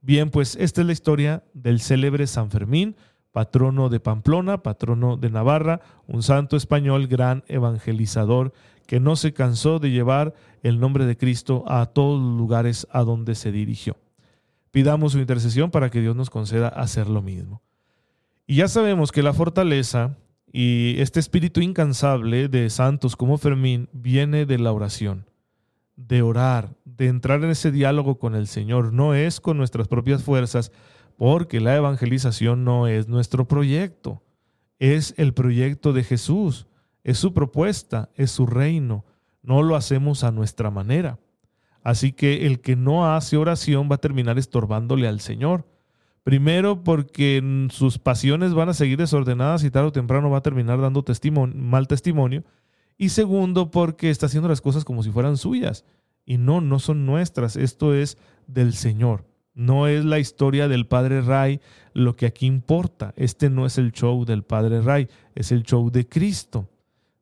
Bien, 0.00 0.30
pues 0.30 0.56
esta 0.56 0.80
es 0.80 0.86
la 0.86 0.92
historia 0.92 1.44
del 1.52 1.80
célebre 1.80 2.26
San 2.26 2.50
Fermín, 2.50 2.96
patrono 3.32 3.88
de 3.88 4.00
Pamplona, 4.00 4.62
patrono 4.62 5.16
de 5.16 5.30
Navarra, 5.30 5.80
un 6.06 6.22
santo 6.22 6.56
español, 6.56 7.06
gran 7.06 7.44
evangelizador, 7.46 8.52
que 8.86 8.98
no 8.98 9.14
se 9.14 9.32
cansó 9.32 9.78
de 9.78 9.90
llevar 9.90 10.34
el 10.62 10.80
nombre 10.80 11.06
de 11.06 11.16
Cristo 11.16 11.64
a 11.68 11.86
todos 11.86 12.20
los 12.20 12.36
lugares 12.36 12.88
a 12.90 13.04
donde 13.04 13.36
se 13.36 13.52
dirigió. 13.52 13.96
Pidamos 14.72 15.12
su 15.12 15.18
intercesión 15.18 15.70
para 15.70 15.90
que 15.90 16.00
Dios 16.00 16.16
nos 16.16 16.30
conceda 16.30 16.68
hacer 16.68 17.08
lo 17.08 17.22
mismo. 17.22 17.62
Y 18.50 18.56
ya 18.56 18.66
sabemos 18.66 19.12
que 19.12 19.22
la 19.22 19.32
fortaleza 19.32 20.16
y 20.52 20.96
este 20.98 21.20
espíritu 21.20 21.60
incansable 21.60 22.48
de 22.48 22.68
santos 22.68 23.14
como 23.14 23.38
Fermín 23.38 23.88
viene 23.92 24.44
de 24.44 24.58
la 24.58 24.72
oración, 24.72 25.30
de 25.94 26.22
orar, 26.22 26.74
de 26.84 27.06
entrar 27.06 27.44
en 27.44 27.50
ese 27.50 27.70
diálogo 27.70 28.18
con 28.18 28.34
el 28.34 28.48
Señor. 28.48 28.92
No 28.92 29.14
es 29.14 29.40
con 29.40 29.56
nuestras 29.56 29.86
propias 29.86 30.24
fuerzas, 30.24 30.72
porque 31.16 31.60
la 31.60 31.76
evangelización 31.76 32.64
no 32.64 32.88
es 32.88 33.06
nuestro 33.06 33.46
proyecto, 33.46 34.20
es 34.80 35.14
el 35.16 35.32
proyecto 35.32 35.92
de 35.92 36.02
Jesús, 36.02 36.66
es 37.04 37.18
su 37.18 37.32
propuesta, 37.32 38.10
es 38.16 38.32
su 38.32 38.46
reino. 38.46 39.04
No 39.44 39.62
lo 39.62 39.76
hacemos 39.76 40.24
a 40.24 40.32
nuestra 40.32 40.72
manera. 40.72 41.20
Así 41.84 42.10
que 42.10 42.48
el 42.48 42.60
que 42.60 42.74
no 42.74 43.14
hace 43.14 43.36
oración 43.36 43.88
va 43.88 43.94
a 43.94 43.98
terminar 43.98 44.40
estorbándole 44.40 45.06
al 45.06 45.20
Señor. 45.20 45.68
Primero 46.30 46.84
porque 46.84 47.66
sus 47.70 47.98
pasiones 47.98 48.54
van 48.54 48.68
a 48.68 48.74
seguir 48.74 48.96
desordenadas 48.98 49.64
y 49.64 49.70
tarde 49.72 49.88
o 49.88 49.92
temprano 49.92 50.30
va 50.30 50.38
a 50.38 50.42
terminar 50.42 50.80
dando 50.80 51.04
mal 51.56 51.88
testimonio. 51.88 52.44
Y 52.96 53.08
segundo 53.08 53.72
porque 53.72 54.10
está 54.10 54.26
haciendo 54.26 54.48
las 54.48 54.60
cosas 54.60 54.84
como 54.84 55.02
si 55.02 55.10
fueran 55.10 55.36
suyas. 55.36 55.84
Y 56.24 56.38
no, 56.38 56.60
no 56.60 56.78
son 56.78 57.04
nuestras. 57.04 57.56
Esto 57.56 57.94
es 57.94 58.16
del 58.46 58.74
Señor. 58.74 59.24
No 59.54 59.88
es 59.88 60.04
la 60.04 60.20
historia 60.20 60.68
del 60.68 60.86
Padre 60.86 61.20
Ray 61.20 61.60
lo 61.94 62.14
que 62.14 62.26
aquí 62.26 62.46
importa. 62.46 63.12
Este 63.16 63.50
no 63.50 63.66
es 63.66 63.76
el 63.76 63.90
show 63.90 64.24
del 64.24 64.44
Padre 64.44 64.82
Ray, 64.82 65.08
es 65.34 65.50
el 65.50 65.64
show 65.64 65.90
de 65.90 66.08
Cristo. 66.08 66.70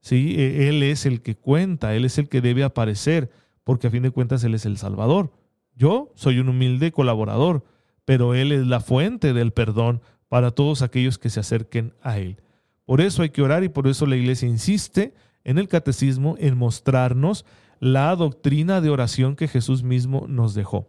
¿Sí? 0.01 0.35
E, 0.37 0.69
él 0.69 0.83
es 0.83 1.07
el 1.07 1.23
que 1.23 1.35
cuenta, 1.35 1.95
Él 1.95 2.05
es 2.05 2.19
el 2.19 2.29
que 2.29 2.43
debe 2.43 2.63
aparecer, 2.63 3.31
porque 3.65 3.87
a 3.87 3.91
fin 3.91 4.03
de 4.03 4.11
cuentas 4.11 4.45
Él 4.45 4.55
es 4.55 4.67
el 4.67 4.77
Salvador. 4.77 5.33
Yo 5.75 6.13
soy 6.15 6.41
un 6.41 6.51
humilde 6.51 6.93
colaborador 6.93 7.65
pero 8.09 8.35
Él 8.35 8.51
es 8.53 8.67
la 8.67 8.81
fuente 8.81 9.35
del 9.35 9.53
perdón 9.53 10.01
para 10.31 10.51
todos 10.51 10.81
aquellos 10.81 11.19
que 11.19 11.29
se 11.29 11.41
acerquen 11.41 11.93
a 12.01 12.17
Él. 12.17 12.41
Por 12.87 13.03
eso 13.03 13.21
hay 13.21 13.29
que 13.29 13.43
orar 13.43 13.65
y 13.65 13.69
por 13.69 13.87
eso 13.87 14.07
la 14.07 14.17
iglesia 14.17 14.49
insiste 14.49 15.13
en 15.45 15.59
el 15.59 15.69
catecismo 15.69 16.35
en 16.39 16.57
mostrarnos 16.57 17.45
la 17.81 18.17
doctrina 18.17 18.81
de 18.81 18.89
oración 18.89 19.37
que 19.37 19.47
Jesús 19.47 19.83
mismo 19.83 20.25
nos 20.27 20.55
dejó. 20.55 20.89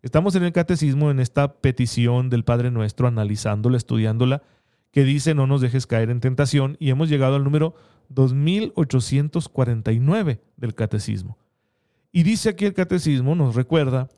Estamos 0.00 0.36
en 0.36 0.44
el 0.44 0.52
catecismo 0.52 1.10
en 1.10 1.20
esta 1.20 1.52
petición 1.52 2.30
del 2.30 2.44
Padre 2.44 2.70
Nuestro, 2.70 3.08
analizándola, 3.08 3.76
estudiándola, 3.76 4.40
que 4.90 5.04
dice 5.04 5.34
no 5.34 5.46
nos 5.46 5.60
dejes 5.60 5.86
caer 5.86 6.08
en 6.08 6.20
tentación 6.20 6.78
y 6.80 6.88
hemos 6.88 7.10
llegado 7.10 7.36
al 7.36 7.44
número 7.44 7.74
2849 8.08 10.40
del 10.56 10.74
catecismo. 10.74 11.36
Y 12.10 12.22
dice 12.22 12.48
aquí 12.48 12.64
el 12.64 12.72
catecismo, 12.72 13.34
nos 13.34 13.54
recuerda 13.54 14.08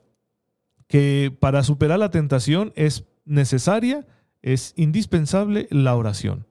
que 0.87 1.35
para 1.39 1.63
superar 1.63 1.99
la 1.99 2.09
tentación 2.09 2.71
es 2.75 3.05
necesaria, 3.25 4.07
es 4.41 4.73
indispensable 4.75 5.67
la 5.69 5.95
oración. 5.95 6.45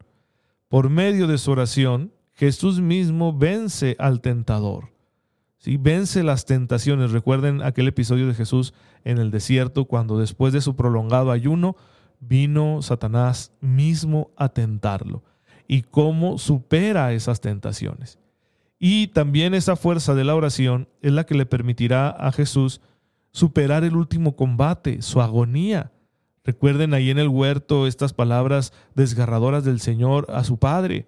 Por 0.68 0.90
medio 0.90 1.26
de 1.26 1.38
su 1.38 1.50
oración, 1.52 2.12
Jesús 2.34 2.80
mismo 2.80 3.32
vence 3.32 3.96
al 3.98 4.20
tentador. 4.20 4.90
¿sí? 5.58 5.78
Vence 5.78 6.22
las 6.22 6.44
tentaciones. 6.44 7.12
Recuerden 7.12 7.62
aquel 7.62 7.88
episodio 7.88 8.26
de 8.26 8.34
Jesús 8.34 8.74
en 9.04 9.18
el 9.18 9.30
desierto, 9.30 9.86
cuando 9.86 10.18
después 10.18 10.52
de 10.52 10.60
su 10.60 10.76
prolongado 10.76 11.30
ayuno 11.30 11.76
vino 12.20 12.82
Satanás 12.82 13.52
mismo 13.60 14.32
a 14.36 14.50
tentarlo. 14.50 15.22
Y 15.66 15.82
cómo 15.82 16.38
supera 16.38 17.12
esas 17.12 17.40
tentaciones. 17.40 18.18
Y 18.78 19.08
también 19.08 19.54
esa 19.54 19.74
fuerza 19.74 20.14
de 20.14 20.24
la 20.24 20.34
oración 20.34 20.88
es 21.00 21.12
la 21.12 21.24
que 21.24 21.34
le 21.34 21.46
permitirá 21.46 22.10
a 22.10 22.30
Jesús 22.32 22.82
superar 23.36 23.84
el 23.84 23.96
último 23.96 24.34
combate, 24.34 25.02
su 25.02 25.20
agonía. 25.20 25.92
Recuerden 26.42 26.94
ahí 26.94 27.10
en 27.10 27.18
el 27.18 27.28
huerto 27.28 27.86
estas 27.86 28.14
palabras 28.14 28.72
desgarradoras 28.94 29.62
del 29.62 29.78
Señor 29.78 30.24
a 30.30 30.42
su 30.42 30.56
Padre. 30.56 31.06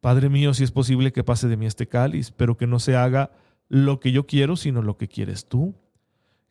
Padre 0.00 0.28
mío, 0.28 0.54
si 0.54 0.62
es 0.62 0.70
posible 0.70 1.12
que 1.12 1.24
pase 1.24 1.48
de 1.48 1.56
mí 1.56 1.66
este 1.66 1.88
cáliz, 1.88 2.30
pero 2.30 2.56
que 2.56 2.68
no 2.68 2.78
se 2.78 2.94
haga 2.94 3.32
lo 3.68 3.98
que 3.98 4.12
yo 4.12 4.24
quiero, 4.24 4.54
sino 4.54 4.82
lo 4.82 4.96
que 4.96 5.08
quieres 5.08 5.48
tú. 5.48 5.74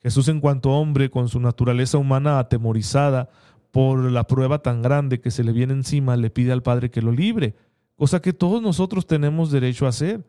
Jesús 0.01 0.27
en 0.27 0.41
cuanto 0.41 0.71
hombre, 0.71 1.10
con 1.10 1.29
su 1.29 1.39
naturaleza 1.39 1.98
humana 1.98 2.38
atemorizada 2.38 3.29
por 3.71 4.12
la 4.12 4.27
prueba 4.27 4.60
tan 4.62 4.81
grande 4.81 5.21
que 5.21 5.31
se 5.31 5.45
le 5.45 5.53
viene 5.53 5.71
encima, 5.71 6.17
le 6.17 6.31
pide 6.31 6.51
al 6.51 6.63
Padre 6.63 6.91
que 6.91 7.01
lo 7.01 7.13
libre, 7.13 7.55
cosa 7.95 8.21
que 8.21 8.33
todos 8.33 8.62
nosotros 8.62 9.07
tenemos 9.07 9.51
derecho 9.51 9.86
a 9.86 9.89
hacer, 9.89 10.25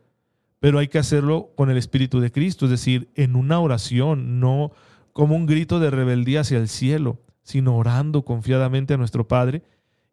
pero 0.63 0.79
hay 0.79 0.87
que 0.87 0.97
hacerlo 0.97 1.51
con 1.57 1.69
el 1.69 1.75
Espíritu 1.75 2.21
de 2.21 2.31
Cristo, 2.31 2.67
es 2.67 2.71
decir, 2.71 3.11
en 3.15 3.35
una 3.35 3.59
oración, 3.59 4.39
no 4.39 4.71
como 5.11 5.35
un 5.35 5.45
grito 5.45 5.81
de 5.81 5.91
rebeldía 5.91 6.39
hacia 6.39 6.57
el 6.57 6.69
cielo, 6.69 7.19
sino 7.41 7.75
orando 7.75 8.23
confiadamente 8.23 8.93
a 8.93 8.97
nuestro 8.97 9.27
Padre 9.27 9.63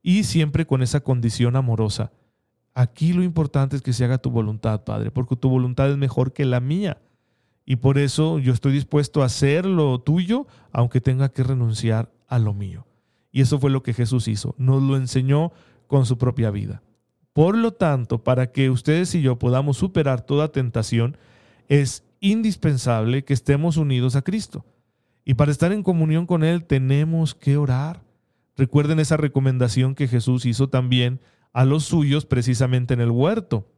y 0.02 0.24
siempre 0.24 0.66
con 0.66 0.82
esa 0.82 0.98
condición 1.04 1.54
amorosa 1.54 2.10
Aquí 2.74 3.12
lo 3.12 3.22
importante 3.22 3.76
es 3.76 3.82
que 3.82 3.92
se 3.92 4.04
haga 4.04 4.18
tu 4.18 4.30
voluntad, 4.30 4.82
Padre, 4.82 5.12
porque 5.12 5.36
tu 5.36 5.48
voluntad 5.48 5.88
es 5.88 5.96
mejor 5.96 6.32
que 6.32 6.44
la 6.44 6.58
mía. 6.58 6.98
Y 7.64 7.76
por 7.76 7.98
eso 7.98 8.40
yo 8.40 8.52
estoy 8.52 8.72
dispuesto 8.72 9.22
a 9.22 9.26
hacer 9.26 9.66
lo 9.66 10.00
tuyo, 10.00 10.48
aunque 10.72 11.00
tenga 11.00 11.30
que 11.30 11.44
renunciar 11.44 12.10
a 12.26 12.38
lo 12.40 12.54
mío. 12.54 12.88
Y 13.30 13.42
eso 13.42 13.60
fue 13.60 13.70
lo 13.70 13.82
que 13.82 13.92
Jesús 13.92 14.28
hizo. 14.28 14.56
Nos 14.58 14.82
lo 14.82 14.96
enseñó 14.96 15.52
con 15.86 16.06
su 16.06 16.18
propia 16.18 16.50
vida. 16.50 16.82
Por 17.32 17.56
lo 17.56 17.72
tanto, 17.72 18.24
para 18.24 18.50
que 18.50 18.70
ustedes 18.70 19.14
y 19.14 19.22
yo 19.22 19.38
podamos 19.38 19.76
superar 19.76 20.20
toda 20.22 20.52
tentación, 20.52 21.16
es 21.68 22.04
indispensable 22.20 23.24
que 23.24 23.34
estemos 23.34 23.76
unidos 23.76 24.16
a 24.16 24.22
Cristo. 24.22 24.64
Y 25.24 25.34
para 25.34 25.52
estar 25.52 25.72
en 25.72 25.82
comunión 25.82 26.26
con 26.26 26.42
Él 26.42 26.64
tenemos 26.64 27.34
que 27.34 27.56
orar. 27.56 28.02
Recuerden 28.56 28.98
esa 28.98 29.16
recomendación 29.16 29.94
que 29.94 30.08
Jesús 30.08 30.44
hizo 30.44 30.68
también 30.68 31.20
a 31.52 31.64
los 31.64 31.84
suyos 31.84 32.26
precisamente 32.26 32.94
en 32.94 33.00
el 33.00 33.10
huerto. 33.10 33.68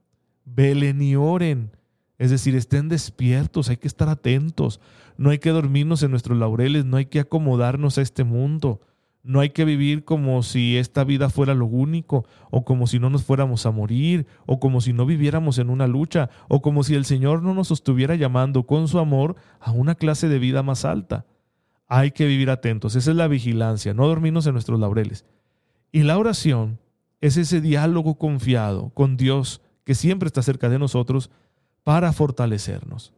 Velen 0.44 1.02
y 1.02 1.14
oren. 1.16 1.76
Es 2.18 2.30
decir, 2.30 2.54
estén 2.54 2.88
despiertos, 2.88 3.68
hay 3.68 3.76
que 3.76 3.88
estar 3.88 4.08
atentos. 4.08 4.80
No 5.16 5.30
hay 5.30 5.38
que 5.38 5.50
dormirnos 5.50 6.02
en 6.02 6.10
nuestros 6.10 6.38
laureles, 6.38 6.84
no 6.84 6.96
hay 6.96 7.06
que 7.06 7.20
acomodarnos 7.20 7.98
a 7.98 8.02
este 8.02 8.24
mundo. 8.24 8.80
No 9.24 9.38
hay 9.38 9.50
que 9.50 9.64
vivir 9.64 10.04
como 10.04 10.42
si 10.42 10.76
esta 10.76 11.04
vida 11.04 11.30
fuera 11.30 11.54
lo 11.54 11.66
único, 11.66 12.26
o 12.50 12.64
como 12.64 12.88
si 12.88 12.98
no 12.98 13.08
nos 13.08 13.22
fuéramos 13.22 13.66
a 13.66 13.70
morir, 13.70 14.26
o 14.46 14.58
como 14.58 14.80
si 14.80 14.92
no 14.92 15.06
viviéramos 15.06 15.58
en 15.58 15.70
una 15.70 15.86
lucha, 15.86 16.28
o 16.48 16.60
como 16.60 16.82
si 16.82 16.94
el 16.94 17.04
Señor 17.04 17.42
no 17.42 17.54
nos 17.54 17.70
estuviera 17.70 18.16
llamando 18.16 18.66
con 18.66 18.88
su 18.88 18.98
amor 18.98 19.36
a 19.60 19.70
una 19.70 19.94
clase 19.94 20.28
de 20.28 20.40
vida 20.40 20.64
más 20.64 20.84
alta. 20.84 21.24
Hay 21.86 22.10
que 22.10 22.26
vivir 22.26 22.50
atentos, 22.50 22.96
esa 22.96 23.10
es 23.10 23.16
la 23.16 23.28
vigilancia, 23.28 23.94
no 23.94 24.08
dormirnos 24.08 24.46
en 24.46 24.54
nuestros 24.54 24.80
laureles. 24.80 25.24
Y 25.92 26.02
la 26.02 26.18
oración 26.18 26.80
es 27.20 27.36
ese 27.36 27.60
diálogo 27.60 28.16
confiado 28.16 28.90
con 28.90 29.16
Dios 29.16 29.60
que 29.84 29.94
siempre 29.94 30.26
está 30.26 30.42
cerca 30.42 30.68
de 30.68 30.80
nosotros 30.80 31.30
para 31.84 32.12
fortalecernos. 32.12 33.12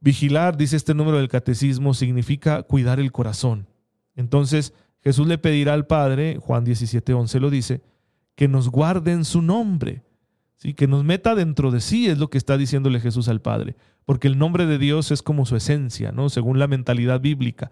Vigilar, 0.00 0.56
dice 0.56 0.76
este 0.76 0.94
número 0.94 1.18
del 1.18 1.28
catecismo, 1.28 1.92
significa 1.92 2.62
cuidar 2.62 3.00
el 3.00 3.12
corazón. 3.12 3.66
Entonces 4.14 4.72
Jesús 5.06 5.28
le 5.28 5.38
pedirá 5.38 5.72
al 5.72 5.86
Padre, 5.86 6.36
Juan 6.40 6.64
17:11 6.64 7.38
lo 7.38 7.48
dice, 7.48 7.80
que 8.34 8.48
nos 8.48 8.68
guarde 8.68 9.12
en 9.12 9.24
su 9.24 9.40
nombre, 9.40 10.02
¿sí? 10.56 10.74
que 10.74 10.88
nos 10.88 11.04
meta 11.04 11.36
dentro 11.36 11.70
de 11.70 11.80
sí, 11.80 12.08
es 12.08 12.18
lo 12.18 12.28
que 12.28 12.38
está 12.38 12.58
diciéndole 12.58 12.98
Jesús 12.98 13.28
al 13.28 13.40
Padre, 13.40 13.76
porque 14.04 14.26
el 14.26 14.36
nombre 14.36 14.66
de 14.66 14.78
Dios 14.78 15.12
es 15.12 15.22
como 15.22 15.46
su 15.46 15.54
esencia, 15.54 16.10
¿no? 16.10 16.28
según 16.28 16.58
la 16.58 16.66
mentalidad 16.66 17.20
bíblica. 17.20 17.70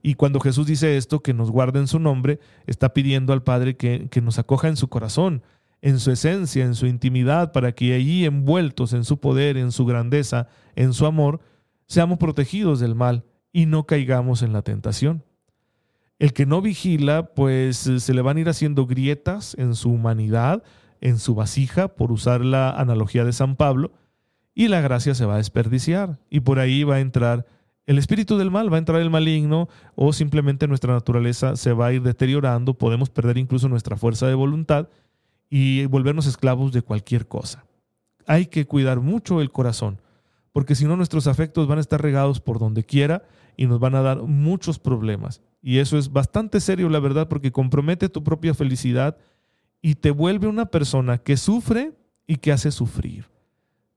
Y 0.00 0.14
cuando 0.14 0.38
Jesús 0.38 0.68
dice 0.68 0.96
esto, 0.96 1.24
que 1.24 1.34
nos 1.34 1.50
guarde 1.50 1.80
en 1.80 1.88
su 1.88 1.98
nombre, 1.98 2.38
está 2.68 2.94
pidiendo 2.94 3.32
al 3.32 3.42
Padre 3.42 3.76
que, 3.76 4.06
que 4.08 4.20
nos 4.20 4.38
acoja 4.38 4.68
en 4.68 4.76
su 4.76 4.86
corazón, 4.86 5.42
en 5.82 5.98
su 5.98 6.12
esencia, 6.12 6.64
en 6.64 6.76
su 6.76 6.86
intimidad, 6.86 7.50
para 7.50 7.72
que 7.72 7.94
allí 7.94 8.24
envueltos 8.24 8.92
en 8.92 9.02
su 9.02 9.18
poder, 9.18 9.56
en 9.56 9.72
su 9.72 9.86
grandeza, 9.86 10.46
en 10.76 10.92
su 10.92 11.04
amor, 11.04 11.40
seamos 11.88 12.18
protegidos 12.18 12.78
del 12.78 12.94
mal 12.94 13.24
y 13.52 13.66
no 13.66 13.86
caigamos 13.86 14.42
en 14.42 14.52
la 14.52 14.62
tentación. 14.62 15.24
El 16.18 16.32
que 16.32 16.46
no 16.46 16.62
vigila, 16.62 17.34
pues 17.34 17.76
se 17.76 18.14
le 18.14 18.22
van 18.22 18.38
a 18.38 18.40
ir 18.40 18.48
haciendo 18.48 18.86
grietas 18.86 19.54
en 19.58 19.74
su 19.74 19.90
humanidad, 19.90 20.62
en 21.00 21.18
su 21.18 21.34
vasija, 21.34 21.88
por 21.88 22.10
usar 22.10 22.42
la 22.42 22.70
analogía 22.70 23.24
de 23.24 23.32
San 23.32 23.56
Pablo, 23.56 23.92
y 24.54 24.68
la 24.68 24.80
gracia 24.80 25.14
se 25.14 25.26
va 25.26 25.34
a 25.34 25.38
desperdiciar, 25.38 26.18
y 26.30 26.40
por 26.40 26.58
ahí 26.58 26.84
va 26.84 26.96
a 26.96 27.00
entrar 27.00 27.46
el 27.86 27.98
espíritu 27.98 28.36
del 28.36 28.50
mal, 28.50 28.72
va 28.72 28.76
a 28.76 28.80
entrar 28.80 29.00
el 29.00 29.10
maligno 29.10 29.68
o 29.94 30.12
simplemente 30.12 30.66
nuestra 30.66 30.92
naturaleza 30.92 31.54
se 31.54 31.72
va 31.72 31.86
a 31.86 31.92
ir 31.92 32.02
deteriorando, 32.02 32.74
podemos 32.74 33.10
perder 33.10 33.38
incluso 33.38 33.68
nuestra 33.68 33.96
fuerza 33.96 34.26
de 34.26 34.34
voluntad 34.34 34.88
y 35.48 35.86
volvernos 35.86 36.26
esclavos 36.26 36.72
de 36.72 36.82
cualquier 36.82 37.28
cosa. 37.28 37.64
Hay 38.26 38.46
que 38.46 38.66
cuidar 38.66 39.00
mucho 39.00 39.40
el 39.40 39.52
corazón, 39.52 40.00
porque 40.52 40.74
si 40.74 40.84
no 40.84 40.96
nuestros 40.96 41.28
afectos 41.28 41.68
van 41.68 41.78
a 41.78 41.80
estar 41.80 42.02
regados 42.02 42.40
por 42.40 42.58
donde 42.58 42.82
quiera 42.82 43.22
y 43.56 43.66
nos 43.66 43.78
van 43.78 43.94
a 43.94 44.02
dar 44.02 44.22
muchos 44.22 44.80
problemas. 44.80 45.40
Y 45.66 45.80
eso 45.80 45.98
es 45.98 46.12
bastante 46.12 46.60
serio, 46.60 46.88
la 46.88 47.00
verdad, 47.00 47.26
porque 47.26 47.50
compromete 47.50 48.08
tu 48.08 48.22
propia 48.22 48.54
felicidad 48.54 49.16
y 49.82 49.96
te 49.96 50.12
vuelve 50.12 50.46
una 50.46 50.66
persona 50.66 51.18
que 51.18 51.36
sufre 51.36 51.92
y 52.24 52.36
que 52.36 52.52
hace 52.52 52.70
sufrir. 52.70 53.26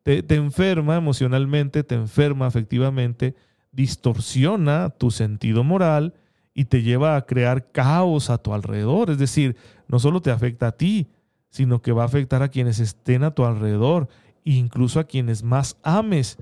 Te, 0.02 0.24
te 0.24 0.34
enferma 0.34 0.96
emocionalmente, 0.96 1.84
te 1.84 1.94
enferma 1.94 2.48
afectivamente, 2.48 3.36
distorsiona 3.72 4.90
tu 4.90 5.12
sentido 5.12 5.64
moral 5.64 6.16
y 6.56 6.66
te 6.66 6.82
lleva 6.82 7.16
a 7.16 7.28
crear 7.28 7.72
caos 7.72 8.32
a 8.32 8.40
tu 8.40 8.56
alrededor. 8.56 9.12
Es 9.12 9.20
decir, 9.20 9.56
no 9.88 10.00
solo 10.00 10.24
te 10.24 10.32
afecta 10.32 10.70
a 10.70 10.72
ti, 10.72 11.12
sino 11.52 11.84
que 11.84 11.92
va 11.92 12.02
a 12.02 12.08
afectar 12.08 12.42
a 12.42 12.50
quienes 12.50 12.80
estén 12.80 13.24
a 13.24 13.36
tu 13.36 13.46
alrededor, 13.46 14.08
incluso 14.44 15.00
a 15.00 15.04
quienes 15.04 15.44
más 15.44 15.78
ames. 15.84 16.40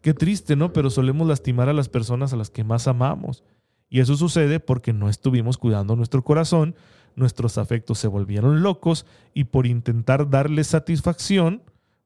Qué 0.00 0.14
triste, 0.14 0.54
¿no? 0.54 0.72
Pero 0.72 0.90
solemos 0.90 1.26
lastimar 1.26 1.68
a 1.68 1.72
las 1.72 1.88
personas 1.88 2.32
a 2.32 2.36
las 2.36 2.50
que 2.50 2.62
más 2.62 2.86
amamos. 2.86 3.42
Y 3.90 4.00
eso 4.00 4.16
sucede 4.16 4.60
porque 4.60 4.92
no 4.92 5.08
estuvimos 5.08 5.58
cuidando 5.58 5.96
nuestro 5.96 6.22
corazón, 6.22 6.76
nuestros 7.16 7.58
afectos 7.58 7.98
se 7.98 8.08
volvieron 8.08 8.62
locos 8.62 9.04
y 9.34 9.44
por 9.44 9.66
intentar 9.66 10.30
darle 10.30 10.64
satisfacción, 10.64 11.62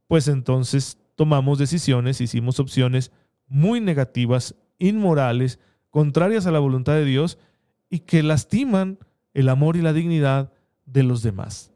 pues 0.09 0.27
entonces 0.27 0.99
tomamos 1.15 1.59
decisiones, 1.59 2.23
hicimos 2.23 2.59
opciones 2.59 3.13
muy 3.47 3.81
negativas, 3.81 4.55
inmorales, 4.79 5.61
contrarias 5.91 6.47
a 6.47 6.51
la 6.51 6.59
voluntad 6.59 6.95
de 6.95 7.05
Dios 7.05 7.39
y 7.91 8.01
que 8.01 8.23
lastiman 8.23 8.99
el 9.35 9.49
amor 9.49 9.77
y 9.77 9.83
la 9.83 9.93
dignidad 9.93 10.53
de 10.87 11.03
los 11.03 11.23
demás. 11.23 11.71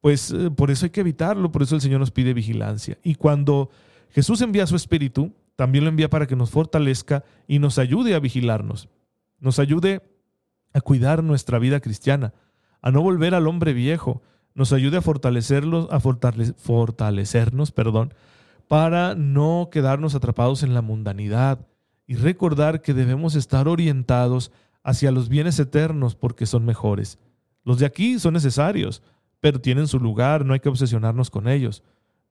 Pues 0.00 0.30
eh, 0.30 0.50
por 0.50 0.70
eso 0.70 0.86
hay 0.86 0.90
que 0.90 1.00
evitarlo, 1.00 1.50
por 1.50 1.62
eso 1.62 1.74
el 1.74 1.80
Señor 1.80 2.00
nos 2.00 2.10
pide 2.10 2.34
vigilancia. 2.34 2.98
Y 3.02 3.14
cuando 3.14 3.70
Jesús 4.10 4.40
envía 4.42 4.66
su 4.66 4.76
Espíritu, 4.76 5.32
también 5.56 5.84
lo 5.84 5.90
envía 5.90 6.08
para 6.08 6.26
que 6.26 6.36
nos 6.36 6.50
fortalezca 6.50 7.24
y 7.46 7.58
nos 7.58 7.78
ayude 7.78 8.14
a 8.14 8.20
vigilarnos, 8.20 8.88
nos 9.40 9.58
ayude 9.58 10.02
a 10.72 10.80
cuidar 10.80 11.24
nuestra 11.24 11.58
vida 11.58 11.80
cristiana, 11.80 12.32
a 12.80 12.90
no 12.90 13.02
volver 13.02 13.34
al 13.34 13.46
hombre 13.46 13.72
viejo, 13.72 14.22
nos 14.54 14.72
ayude 14.72 14.98
a 14.98 15.02
fortalecerlos, 15.02 15.88
a 15.90 16.00
fortalecernos, 16.00 17.72
perdón, 17.72 18.14
para 18.68 19.14
no 19.14 19.68
quedarnos 19.72 20.14
atrapados 20.14 20.62
en 20.62 20.74
la 20.74 20.82
mundanidad 20.82 21.66
y 22.06 22.14
recordar 22.14 22.82
que 22.82 22.94
debemos 22.94 23.34
estar 23.34 23.68
orientados 23.68 24.52
hacia 24.82 25.10
los 25.10 25.28
bienes 25.28 25.58
eternos 25.58 26.14
porque 26.14 26.46
son 26.46 26.64
mejores. 26.64 27.18
Los 27.64 27.78
de 27.78 27.86
aquí 27.86 28.18
son 28.18 28.34
necesarios, 28.34 29.02
pero 29.40 29.60
tienen 29.60 29.88
su 29.88 29.98
lugar, 29.98 30.44
no 30.44 30.54
hay 30.54 30.60
que 30.60 30.68
obsesionarnos 30.68 31.30
con 31.30 31.48
ellos. 31.48 31.82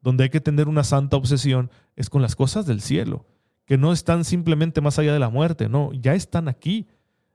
donde 0.01 0.23
hay 0.23 0.29
que 0.29 0.39
tener 0.39 0.69
una 0.69 0.85
santa 0.85 1.17
obsesión, 1.17 1.69
es 1.97 2.09
con 2.09 2.21
las 2.21 2.37
cosas 2.37 2.65
del 2.65 2.79
cielo, 2.79 3.25
que 3.65 3.77
no 3.77 3.91
están 3.91 4.23
simplemente 4.23 4.79
más 4.79 4.97
allá 4.97 5.11
de 5.11 5.19
la 5.19 5.29
muerte, 5.29 5.67
no, 5.67 5.91
ya 5.91 6.13
están 6.13 6.47
aquí. 6.47 6.87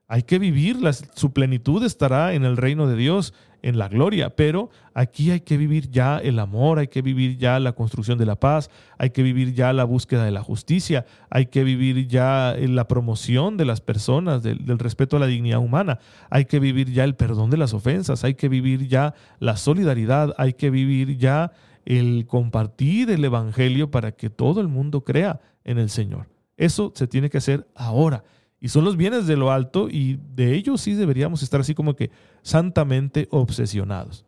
Hay 0.06 0.24
que 0.24 0.38
vivirlas, 0.38 1.08
su 1.14 1.32
plenitud 1.32 1.82
estará 1.84 2.34
en 2.34 2.44
el 2.44 2.56
reino 2.56 2.86
de 2.86 2.96
Dios, 2.96 3.32
en 3.62 3.78
la 3.78 3.88
gloria, 3.88 4.36
pero 4.36 4.68
aquí 4.92 5.30
hay 5.30 5.40
que 5.40 5.56
vivir 5.56 5.90
ya 5.90 6.18
el 6.18 6.38
amor, 6.38 6.78
hay 6.78 6.88
que 6.88 7.00
vivir 7.00 7.38
ya 7.38 7.58
la 7.58 7.72
construcción 7.72 8.18
de 8.18 8.26
la 8.26 8.36
paz, 8.36 8.68
hay 8.98 9.08
que 9.08 9.22
vivir 9.22 9.54
ya 9.54 9.72
la 9.72 9.84
búsqueda 9.84 10.26
de 10.26 10.30
la 10.30 10.42
justicia, 10.42 11.06
hay 11.30 11.46
que 11.46 11.64
vivir 11.64 12.06
ya 12.06 12.54
la 12.58 12.86
promoción 12.86 13.56
de 13.56 13.64
las 13.64 13.80
personas, 13.80 14.42
del, 14.42 14.66
del 14.66 14.78
respeto 14.78 15.16
a 15.16 15.20
la 15.20 15.26
dignidad 15.26 15.60
humana, 15.60 15.98
hay 16.28 16.44
que 16.44 16.60
vivir 16.60 16.92
ya 16.92 17.04
el 17.04 17.14
perdón 17.14 17.48
de 17.48 17.56
las 17.56 17.72
ofensas, 17.72 18.22
hay 18.22 18.34
que 18.34 18.50
vivir 18.50 18.86
ya 18.86 19.14
la 19.40 19.56
solidaridad, 19.56 20.34
hay 20.36 20.52
que 20.52 20.68
vivir 20.68 21.16
ya 21.16 21.52
el 21.86 22.26
compartir 22.26 23.10
el 23.10 23.24
Evangelio 23.24 23.90
para 23.90 24.12
que 24.12 24.28
todo 24.28 24.60
el 24.60 24.68
mundo 24.68 25.04
crea 25.04 25.40
en 25.64 25.78
el 25.78 25.88
Señor. 25.88 26.28
Eso 26.58 26.92
se 26.94 27.06
tiene 27.06 27.30
que 27.30 27.38
hacer 27.38 27.66
ahora. 27.74 28.24
Y 28.64 28.70
son 28.70 28.86
los 28.86 28.96
bienes 28.96 29.26
de 29.26 29.36
lo 29.36 29.52
alto 29.52 29.90
y 29.90 30.18
de 30.34 30.54
ellos 30.54 30.80
sí 30.80 30.94
deberíamos 30.94 31.42
estar 31.42 31.60
así 31.60 31.74
como 31.74 31.96
que 31.96 32.10
santamente 32.40 33.28
obsesionados. 33.30 34.24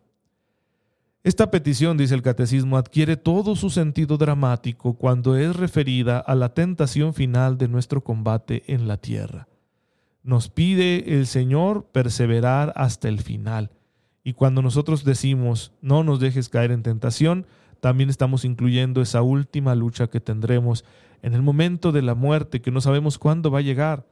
Esta 1.24 1.50
petición, 1.50 1.96
dice 1.96 2.14
el 2.14 2.20
catecismo, 2.20 2.76
adquiere 2.76 3.16
todo 3.16 3.56
su 3.56 3.70
sentido 3.70 4.18
dramático 4.18 4.92
cuando 4.92 5.36
es 5.36 5.56
referida 5.56 6.18
a 6.18 6.34
la 6.34 6.52
tentación 6.52 7.14
final 7.14 7.56
de 7.56 7.68
nuestro 7.68 8.04
combate 8.04 8.62
en 8.66 8.86
la 8.86 8.98
tierra. 8.98 9.48
Nos 10.22 10.50
pide 10.50 11.14
el 11.14 11.26
Señor 11.26 11.86
perseverar 11.90 12.74
hasta 12.76 13.08
el 13.08 13.20
final. 13.20 13.70
Y 14.22 14.34
cuando 14.34 14.60
nosotros 14.60 15.02
decimos, 15.02 15.72
no 15.80 16.04
nos 16.04 16.20
dejes 16.20 16.50
caer 16.50 16.72
en 16.72 16.82
tentación, 16.82 17.46
también 17.80 18.10
estamos 18.10 18.44
incluyendo 18.44 19.00
esa 19.00 19.22
última 19.22 19.74
lucha 19.74 20.08
que 20.08 20.20
tendremos 20.20 20.84
en 21.22 21.32
el 21.32 21.40
momento 21.40 21.90
de 21.90 22.02
la 22.02 22.14
muerte, 22.14 22.60
que 22.60 22.70
no 22.70 22.82
sabemos 22.82 23.16
cuándo 23.16 23.50
va 23.50 23.60
a 23.60 23.62
llegar 23.62 24.04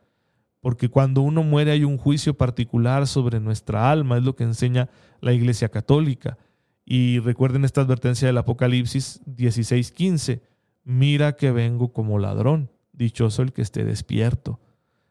porque 0.64 0.88
cuando 0.88 1.20
uno 1.20 1.42
muere 1.42 1.72
hay 1.72 1.84
un 1.84 1.98
juicio 1.98 2.38
particular 2.38 3.06
sobre 3.06 3.38
nuestra 3.38 3.90
alma, 3.90 4.16
es 4.16 4.24
lo 4.24 4.34
que 4.34 4.44
enseña 4.44 4.88
la 5.20 5.34
Iglesia 5.34 5.68
Católica. 5.68 6.38
Y 6.86 7.18
recuerden 7.18 7.66
esta 7.66 7.82
advertencia 7.82 8.26
del 8.28 8.38
Apocalipsis 8.38 9.20
16:15, 9.26 10.40
mira 10.82 11.36
que 11.36 11.52
vengo 11.52 11.92
como 11.92 12.18
ladrón, 12.18 12.70
dichoso 12.94 13.42
el 13.42 13.52
que 13.52 13.60
esté 13.60 13.84
despierto. 13.84 14.58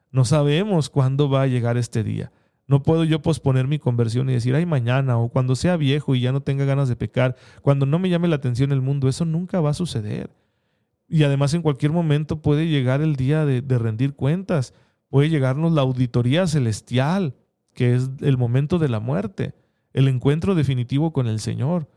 No 0.09 0.25
sabemos 0.25 0.89
cuándo 0.89 1.29
va 1.29 1.43
a 1.43 1.47
llegar 1.47 1.77
este 1.77 2.03
día. 2.03 2.31
No 2.65 2.81
puedo 2.81 3.03
yo 3.03 3.21
posponer 3.21 3.67
mi 3.67 3.77
conversión 3.77 4.31
y 4.31 4.33
decir, 4.33 4.55
ay, 4.55 4.65
mañana, 4.65 5.19
o 5.19 5.29
cuando 5.29 5.55
sea 5.55 5.77
viejo 5.77 6.15
y 6.15 6.21
ya 6.21 6.31
no 6.31 6.41
tenga 6.41 6.65
ganas 6.65 6.89
de 6.89 6.95
pecar, 6.95 7.35
cuando 7.61 7.85
no 7.85 7.99
me 7.99 8.09
llame 8.09 8.27
la 8.27 8.37
atención 8.37 8.71
el 8.71 8.81
mundo, 8.81 9.07
eso 9.07 9.23
nunca 9.23 9.61
va 9.61 9.69
a 9.69 9.75
suceder. 9.75 10.31
Y 11.07 11.21
además 11.21 11.53
en 11.53 11.61
cualquier 11.61 11.91
momento 11.91 12.41
puede 12.41 12.67
llegar 12.67 13.01
el 13.01 13.15
día 13.15 13.45
de, 13.45 13.61
de 13.61 13.77
rendir 13.77 14.15
cuentas 14.15 14.73
puede 15.13 15.29
llegarnos 15.29 15.73
la 15.73 15.83
auditoría 15.83 16.47
celestial, 16.47 17.35
que 17.75 17.93
es 17.93 18.09
el 18.21 18.35
momento 18.35 18.79
de 18.79 18.89
la 18.89 18.99
muerte, 18.99 19.53
el 19.93 20.07
encuentro 20.07 20.55
definitivo 20.55 21.13
con 21.13 21.27
el 21.27 21.39
Señor. 21.39 21.87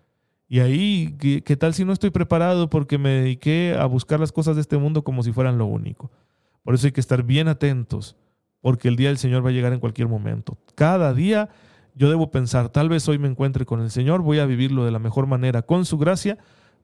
Y 0.50 0.60
ahí, 0.60 1.16
¿qué, 1.18 1.56
tal 1.56 1.72
si 1.72 1.86
no 1.86 1.94
estoy 1.94 2.10
preparado 2.10 2.68
porque 2.68 2.98
me 2.98 3.08
dediqué 3.08 3.74
a 3.74 3.86
buscar 3.86 4.20
las 4.20 4.32
cosas 4.32 4.56
de 4.56 4.60
este 4.60 4.76
mundo 4.76 5.02
como 5.02 5.22
si 5.22 5.32
fueran 5.32 5.56
lo 5.56 5.64
único? 5.64 6.10
Por 6.62 6.74
eso 6.74 6.88
hay 6.88 6.92
que 6.92 7.00
estar 7.00 7.22
bien 7.22 7.48
atentos, 7.48 8.16
porque 8.60 8.88
el 8.88 8.96
día 8.96 9.08
del 9.08 9.16
Señor 9.16 9.42
va 9.42 9.48
a 9.48 9.54
llegar 9.54 9.72
en 9.72 9.80
cualquier 9.80 10.08
momento. 10.08 10.58
Cada 10.74 11.14
día 11.14 11.48
yo 11.94 12.10
debo 12.10 12.30
pensar, 12.30 12.68
tal 12.68 12.90
vez 12.90 13.08
hoy 13.08 13.18
me 13.18 13.28
encuentre 13.28 13.64
con 13.64 13.80
el 13.80 13.90
Señor, 13.90 14.20
voy 14.20 14.40
a 14.40 14.44
vivirlo 14.44 14.84
de 14.84 14.90
la 14.90 14.98
mejor 14.98 15.26
manera, 15.26 15.62
con 15.62 15.86
su 15.86 15.96
gracia, 15.96 16.36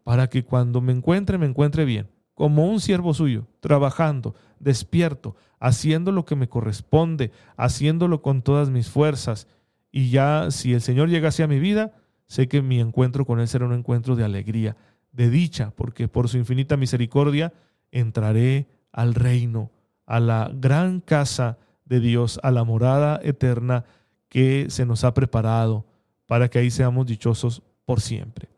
para 0.03 0.31
que 0.31 0.47
cuando 0.47 0.81
me 0.81 0.93
encuentre, 0.95 1.37
me 1.37 1.45
encuentre 1.45 1.85
bien, 1.85 2.09
como 2.35 2.67
un 2.67 2.81
siervo 2.81 3.15
suyo, 3.15 3.47
trabajando, 3.61 4.35
despierto, 4.59 5.37
haciendo 5.61 6.13
lo 6.13 6.25
que 6.25 6.37
me 6.37 6.49
corresponde, 6.49 7.31
haciéndolo 7.57 8.23
con 8.23 8.43
todas 8.43 8.71
mis 8.71 8.89
fuerzas. 8.89 9.47
Y 9.91 10.11
ya 10.11 10.51
si 10.51 10.73
el 10.73 10.81
Señor 10.81 11.09
llegase 11.09 11.43
a 11.43 11.49
mi 11.49 11.59
vida, 11.59 11.93
sé 12.27 12.49
que 12.49 12.63
mi 12.63 12.81
encuentro 12.81 13.27
con 13.27 13.41
Él 13.41 13.49
será 13.49 13.67
un 13.67 13.75
encuentro 13.75 14.17
de 14.17 14.25
alegría, 14.25 14.77
de 15.13 15.31
dicha, 15.31 15.73
porque 15.77 16.09
por 16.09 16.29
su 16.29 16.39
infinita 16.39 16.77
misericordia 16.77 17.53
entraré 17.91 18.67
al 18.91 19.15
reino, 19.15 19.71
a 20.07 20.21
la 20.21 20.51
gran 20.55 21.01
casa 21.01 21.59
de 21.85 22.01
Dios, 22.01 22.41
a 22.43 22.51
la 22.51 22.65
morada 22.65 23.21
eterna 23.23 23.85
que 24.29 24.67
se 24.71 24.87
nos 24.87 25.05
ha 25.05 25.13
preparado 25.13 25.85
para 26.27 26.49
que 26.49 26.59
ahí 26.59 26.71
seamos 26.71 27.07
dichosos 27.07 27.63
por 27.85 28.01
siempre. 28.01 28.52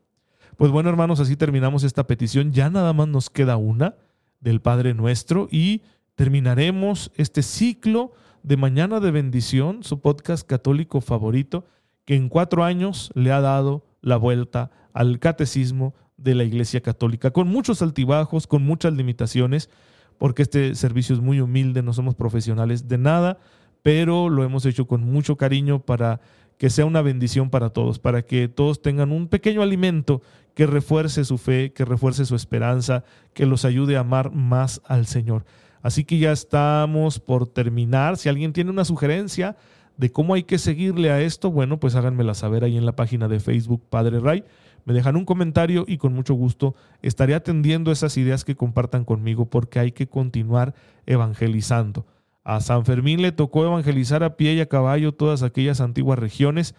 Pues 0.57 0.71
bueno, 0.71 0.89
hermanos, 0.89 1.19
así 1.19 1.35
terminamos 1.35 1.83
esta 1.83 2.07
petición. 2.07 2.53
Ya 2.53 2.69
nada 2.69 2.93
más 2.93 3.09
nos 3.09 3.29
queda 3.29 3.57
una 3.57 3.95
del 4.39 4.61
Padre 4.61 4.93
nuestro 4.93 5.49
y 5.51 5.81
terminaremos 6.15 7.11
este 7.15 7.41
ciclo 7.43 8.13
de 8.41 8.55
Mañana 8.55 9.01
de 9.01 9.11
Bendición, 9.11 9.83
su 9.83 9.99
podcast 9.99 10.47
católico 10.47 11.01
favorito, 11.01 11.65
que 12.05 12.15
en 12.15 12.29
cuatro 12.29 12.63
años 12.63 13.11
le 13.15 13.33
ha 13.33 13.41
dado 13.41 13.85
la 14.01 14.15
vuelta 14.15 14.71
al 14.93 15.19
catecismo 15.19 15.93
de 16.15 16.35
la 16.35 16.45
Iglesia 16.45 16.79
Católica, 16.79 17.31
con 17.31 17.49
muchos 17.49 17.81
altibajos, 17.81 18.47
con 18.47 18.63
muchas 18.63 18.93
limitaciones, 18.93 19.69
porque 20.17 20.43
este 20.43 20.73
servicio 20.75 21.15
es 21.15 21.21
muy 21.21 21.41
humilde, 21.41 21.83
no 21.83 21.91
somos 21.91 22.15
profesionales 22.15 22.87
de 22.87 22.97
nada, 22.97 23.39
pero 23.81 24.29
lo 24.29 24.43
hemos 24.45 24.65
hecho 24.65 24.87
con 24.87 25.03
mucho 25.03 25.35
cariño 25.35 25.79
para 25.79 26.21
que 26.57 26.69
sea 26.69 26.85
una 26.85 27.01
bendición 27.01 27.49
para 27.49 27.71
todos, 27.71 27.99
para 27.99 28.21
que 28.21 28.47
todos 28.47 28.81
tengan 28.81 29.11
un 29.11 29.27
pequeño 29.27 29.61
alimento 29.61 30.21
que 30.55 30.65
refuerce 30.65 31.23
su 31.25 31.37
fe, 31.37 31.71
que 31.73 31.85
refuerce 31.85 32.25
su 32.25 32.35
esperanza, 32.35 33.03
que 33.33 33.45
los 33.45 33.65
ayude 33.65 33.97
a 33.97 33.99
amar 33.99 34.31
más 34.31 34.81
al 34.85 35.05
Señor. 35.05 35.45
Así 35.83 36.03
que 36.03 36.17
ya 36.17 36.31
estamos 36.31 37.19
por 37.19 37.45
terminar. 37.47 38.17
Si 38.17 38.29
alguien 38.29 38.53
tiene 38.53 38.71
una 38.71 38.85
sugerencia 38.85 39.55
de 39.97 40.11
cómo 40.11 40.33
hay 40.33 40.43
que 40.43 40.57
seguirle 40.57 41.11
a 41.11 41.21
esto, 41.21 41.51
bueno, 41.51 41.79
pues 41.79 41.95
háganmela 41.95 42.33
saber 42.33 42.63
ahí 42.63 42.77
en 42.77 42.85
la 42.85 42.95
página 42.95 43.27
de 43.27 43.39
Facebook 43.39 43.83
Padre 43.89 44.19
Ray. 44.19 44.43
Me 44.85 44.93
dejan 44.93 45.15
un 45.15 45.25
comentario 45.25 45.83
y 45.87 45.97
con 45.97 46.13
mucho 46.13 46.33
gusto 46.33 46.73
estaré 47.01 47.35
atendiendo 47.35 47.91
esas 47.91 48.17
ideas 48.17 48.45
que 48.45 48.55
compartan 48.55 49.03
conmigo 49.03 49.45
porque 49.45 49.79
hay 49.79 49.91
que 49.91 50.07
continuar 50.07 50.73
evangelizando. 51.05 52.05
A 52.43 52.61
San 52.61 52.85
Fermín 52.85 53.21
le 53.21 53.31
tocó 53.31 53.65
evangelizar 53.65 54.23
a 54.23 54.37
pie 54.37 54.53
y 54.53 54.61
a 54.61 54.67
caballo 54.67 55.11
todas 55.13 55.41
aquellas 55.43 55.81
antiguas 55.81 56.19
regiones, 56.19 56.75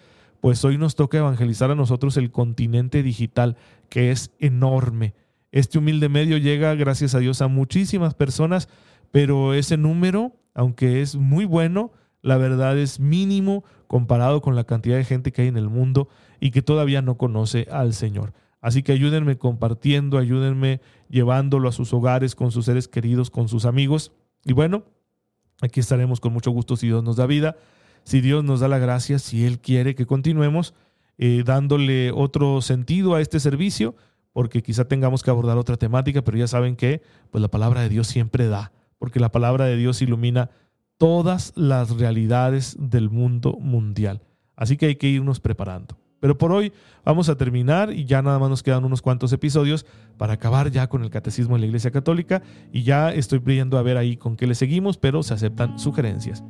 pues 0.46 0.64
hoy 0.64 0.78
nos 0.78 0.94
toca 0.94 1.18
evangelizar 1.18 1.72
a 1.72 1.74
nosotros 1.74 2.16
el 2.16 2.30
continente 2.30 3.02
digital, 3.02 3.56
que 3.88 4.12
es 4.12 4.30
enorme. 4.38 5.12
Este 5.50 5.76
humilde 5.76 6.08
medio 6.08 6.38
llega, 6.38 6.72
gracias 6.76 7.16
a 7.16 7.18
Dios, 7.18 7.42
a 7.42 7.48
muchísimas 7.48 8.14
personas 8.14 8.68
pero 9.10 9.54
ese 9.54 9.76
número, 9.76 10.36
aunque 10.54 11.02
es 11.02 11.16
muy 11.16 11.46
bueno, 11.46 11.90
la 12.22 12.36
verdad 12.36 12.78
es 12.78 13.00
mínimo 13.00 13.64
comparado 13.88 14.40
con 14.40 14.54
la 14.54 14.62
cantidad 14.62 14.96
de 14.96 15.02
gente 15.02 15.32
que 15.32 15.42
hay 15.42 15.48
en 15.48 15.56
el 15.56 15.68
mundo 15.68 16.06
y 16.38 16.52
que 16.52 16.62
todavía 16.62 17.02
no 17.02 17.16
conoce 17.16 17.66
al 17.72 17.92
Señor. 17.92 18.32
Así 18.60 18.84
que 18.84 18.92
ayúdenme 18.92 19.38
compartiendo, 19.38 20.16
ayúdenme 20.16 20.80
llevándolo 21.08 21.68
a 21.68 21.72
sus 21.72 21.92
hogares, 21.92 22.36
con 22.36 22.52
sus 22.52 22.66
seres 22.66 22.86
queridos, 22.86 23.30
con 23.30 23.48
sus 23.48 23.64
amigos. 23.64 24.12
Y 24.44 24.52
bueno, 24.52 24.84
aquí 25.60 25.80
estaremos 25.80 26.20
con 26.20 26.32
mucho 26.32 26.52
gusto 26.52 26.76
si 26.76 26.86
Dios 26.86 27.02
nos 27.02 27.16
da 27.16 27.26
vida, 27.26 27.56
si 28.06 28.22
Dios 28.22 28.42
nos 28.42 28.60
da 28.60 28.68
la 28.68 28.78
gracia, 28.78 29.18
si 29.18 29.44
Él 29.44 29.60
quiere 29.60 29.94
que 29.94 30.06
continuemos 30.06 30.72
eh, 31.18 31.42
dándole 31.44 32.10
otro 32.10 32.62
sentido 32.62 33.14
a 33.14 33.20
este 33.20 33.38
servicio, 33.38 33.94
porque 34.32 34.62
quizá 34.62 34.86
tengamos 34.86 35.22
que 35.22 35.28
abordar 35.30 35.58
otra 35.58 35.76
temática, 35.76 36.22
pero 36.22 36.38
ya 36.38 36.46
saben 36.46 36.76
que 36.76 37.02
pues 37.30 37.42
la 37.42 37.48
palabra 37.48 37.82
de 37.82 37.90
Dios 37.90 38.06
siempre 38.06 38.48
da 38.48 38.72
porque 38.98 39.20
la 39.20 39.32
palabra 39.32 39.66
de 39.66 39.76
Dios 39.76 40.00
ilumina 40.02 40.50
todas 40.98 41.52
las 41.56 41.96
realidades 41.96 42.76
del 42.78 43.10
mundo 43.10 43.56
mundial. 43.60 44.22
Así 44.56 44.76
que 44.76 44.86
hay 44.86 44.96
que 44.96 45.08
irnos 45.08 45.40
preparando. 45.40 45.98
Pero 46.18 46.38
por 46.38 46.50
hoy 46.50 46.72
vamos 47.04 47.28
a 47.28 47.36
terminar 47.36 47.92
y 47.92 48.06
ya 48.06 48.22
nada 48.22 48.38
más 48.38 48.48
nos 48.48 48.62
quedan 48.62 48.84
unos 48.84 49.02
cuantos 49.02 49.32
episodios 49.32 49.84
para 50.16 50.32
acabar 50.34 50.70
ya 50.70 50.88
con 50.88 51.04
el 51.04 51.10
catecismo 51.10 51.56
de 51.56 51.60
la 51.60 51.66
Iglesia 51.66 51.90
Católica 51.90 52.42
y 52.72 52.84
ya 52.84 53.12
estoy 53.12 53.40
pidiendo 53.40 53.76
a 53.76 53.82
ver 53.82 53.98
ahí 53.98 54.16
con 54.16 54.36
qué 54.36 54.46
le 54.46 54.54
seguimos, 54.54 54.96
pero 54.96 55.22
se 55.22 55.34
aceptan 55.34 55.78
sugerencias. 55.78 56.42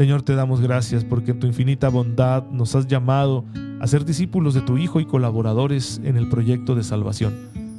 Señor, 0.00 0.22
te 0.22 0.34
damos 0.34 0.62
gracias 0.62 1.04
porque 1.04 1.32
en 1.32 1.40
tu 1.40 1.46
infinita 1.46 1.90
bondad 1.90 2.46
nos 2.50 2.74
has 2.74 2.86
llamado 2.86 3.44
a 3.82 3.86
ser 3.86 4.06
discípulos 4.06 4.54
de 4.54 4.62
tu 4.62 4.78
Hijo 4.78 4.98
y 4.98 5.04
colaboradores 5.04 6.00
en 6.02 6.16
el 6.16 6.30
proyecto 6.30 6.74
de 6.74 6.84
salvación. 6.84 7.34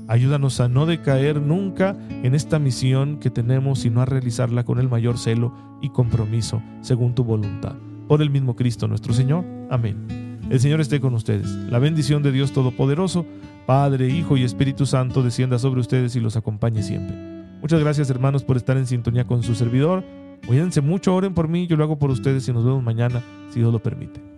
Ayúdanos 0.07 0.59
a 0.59 0.67
no 0.67 0.85
decaer 0.85 1.41
nunca 1.41 1.97
en 2.21 2.35
esta 2.35 2.59
misión 2.59 3.17
que 3.17 3.31
tenemos, 3.31 3.79
sino 3.79 4.01
a 4.01 4.05
realizarla 4.05 4.63
con 4.63 4.77
el 4.77 4.87
mayor 4.87 5.17
celo 5.17 5.51
y 5.81 5.89
compromiso, 5.89 6.61
según 6.81 7.15
tu 7.15 7.23
voluntad. 7.23 7.73
Por 8.07 8.21
el 8.21 8.29
mismo 8.29 8.55
Cristo 8.55 8.87
nuestro 8.87 9.15
Señor. 9.15 9.43
Amén. 9.71 10.37
El 10.47 10.59
Señor 10.59 10.79
esté 10.79 11.01
con 11.01 11.15
ustedes. 11.15 11.47
La 11.71 11.79
bendición 11.79 12.21
de 12.21 12.31
Dios 12.31 12.51
Todopoderoso, 12.51 13.25
Padre, 13.65 14.09
Hijo 14.09 14.37
y 14.37 14.43
Espíritu 14.43 14.85
Santo, 14.85 15.23
descienda 15.23 15.57
sobre 15.57 15.79
ustedes 15.79 16.15
y 16.15 16.19
los 16.19 16.35
acompañe 16.35 16.83
siempre. 16.83 17.17
Muchas 17.61 17.79
gracias 17.79 18.11
hermanos 18.11 18.43
por 18.43 18.57
estar 18.57 18.77
en 18.77 18.85
sintonía 18.85 19.25
con 19.25 19.41
su 19.41 19.55
servidor. 19.55 20.03
Cuídense 20.45 20.81
mucho, 20.81 21.15
oren 21.15 21.33
por 21.33 21.47
mí, 21.47 21.67
yo 21.67 21.77
lo 21.77 21.83
hago 21.83 21.97
por 21.97 22.09
ustedes 22.09 22.47
y 22.47 22.53
nos 22.53 22.65
vemos 22.65 22.83
mañana, 22.83 23.23
si 23.51 23.59
Dios 23.59 23.71
lo 23.71 23.79
permite. 23.79 24.30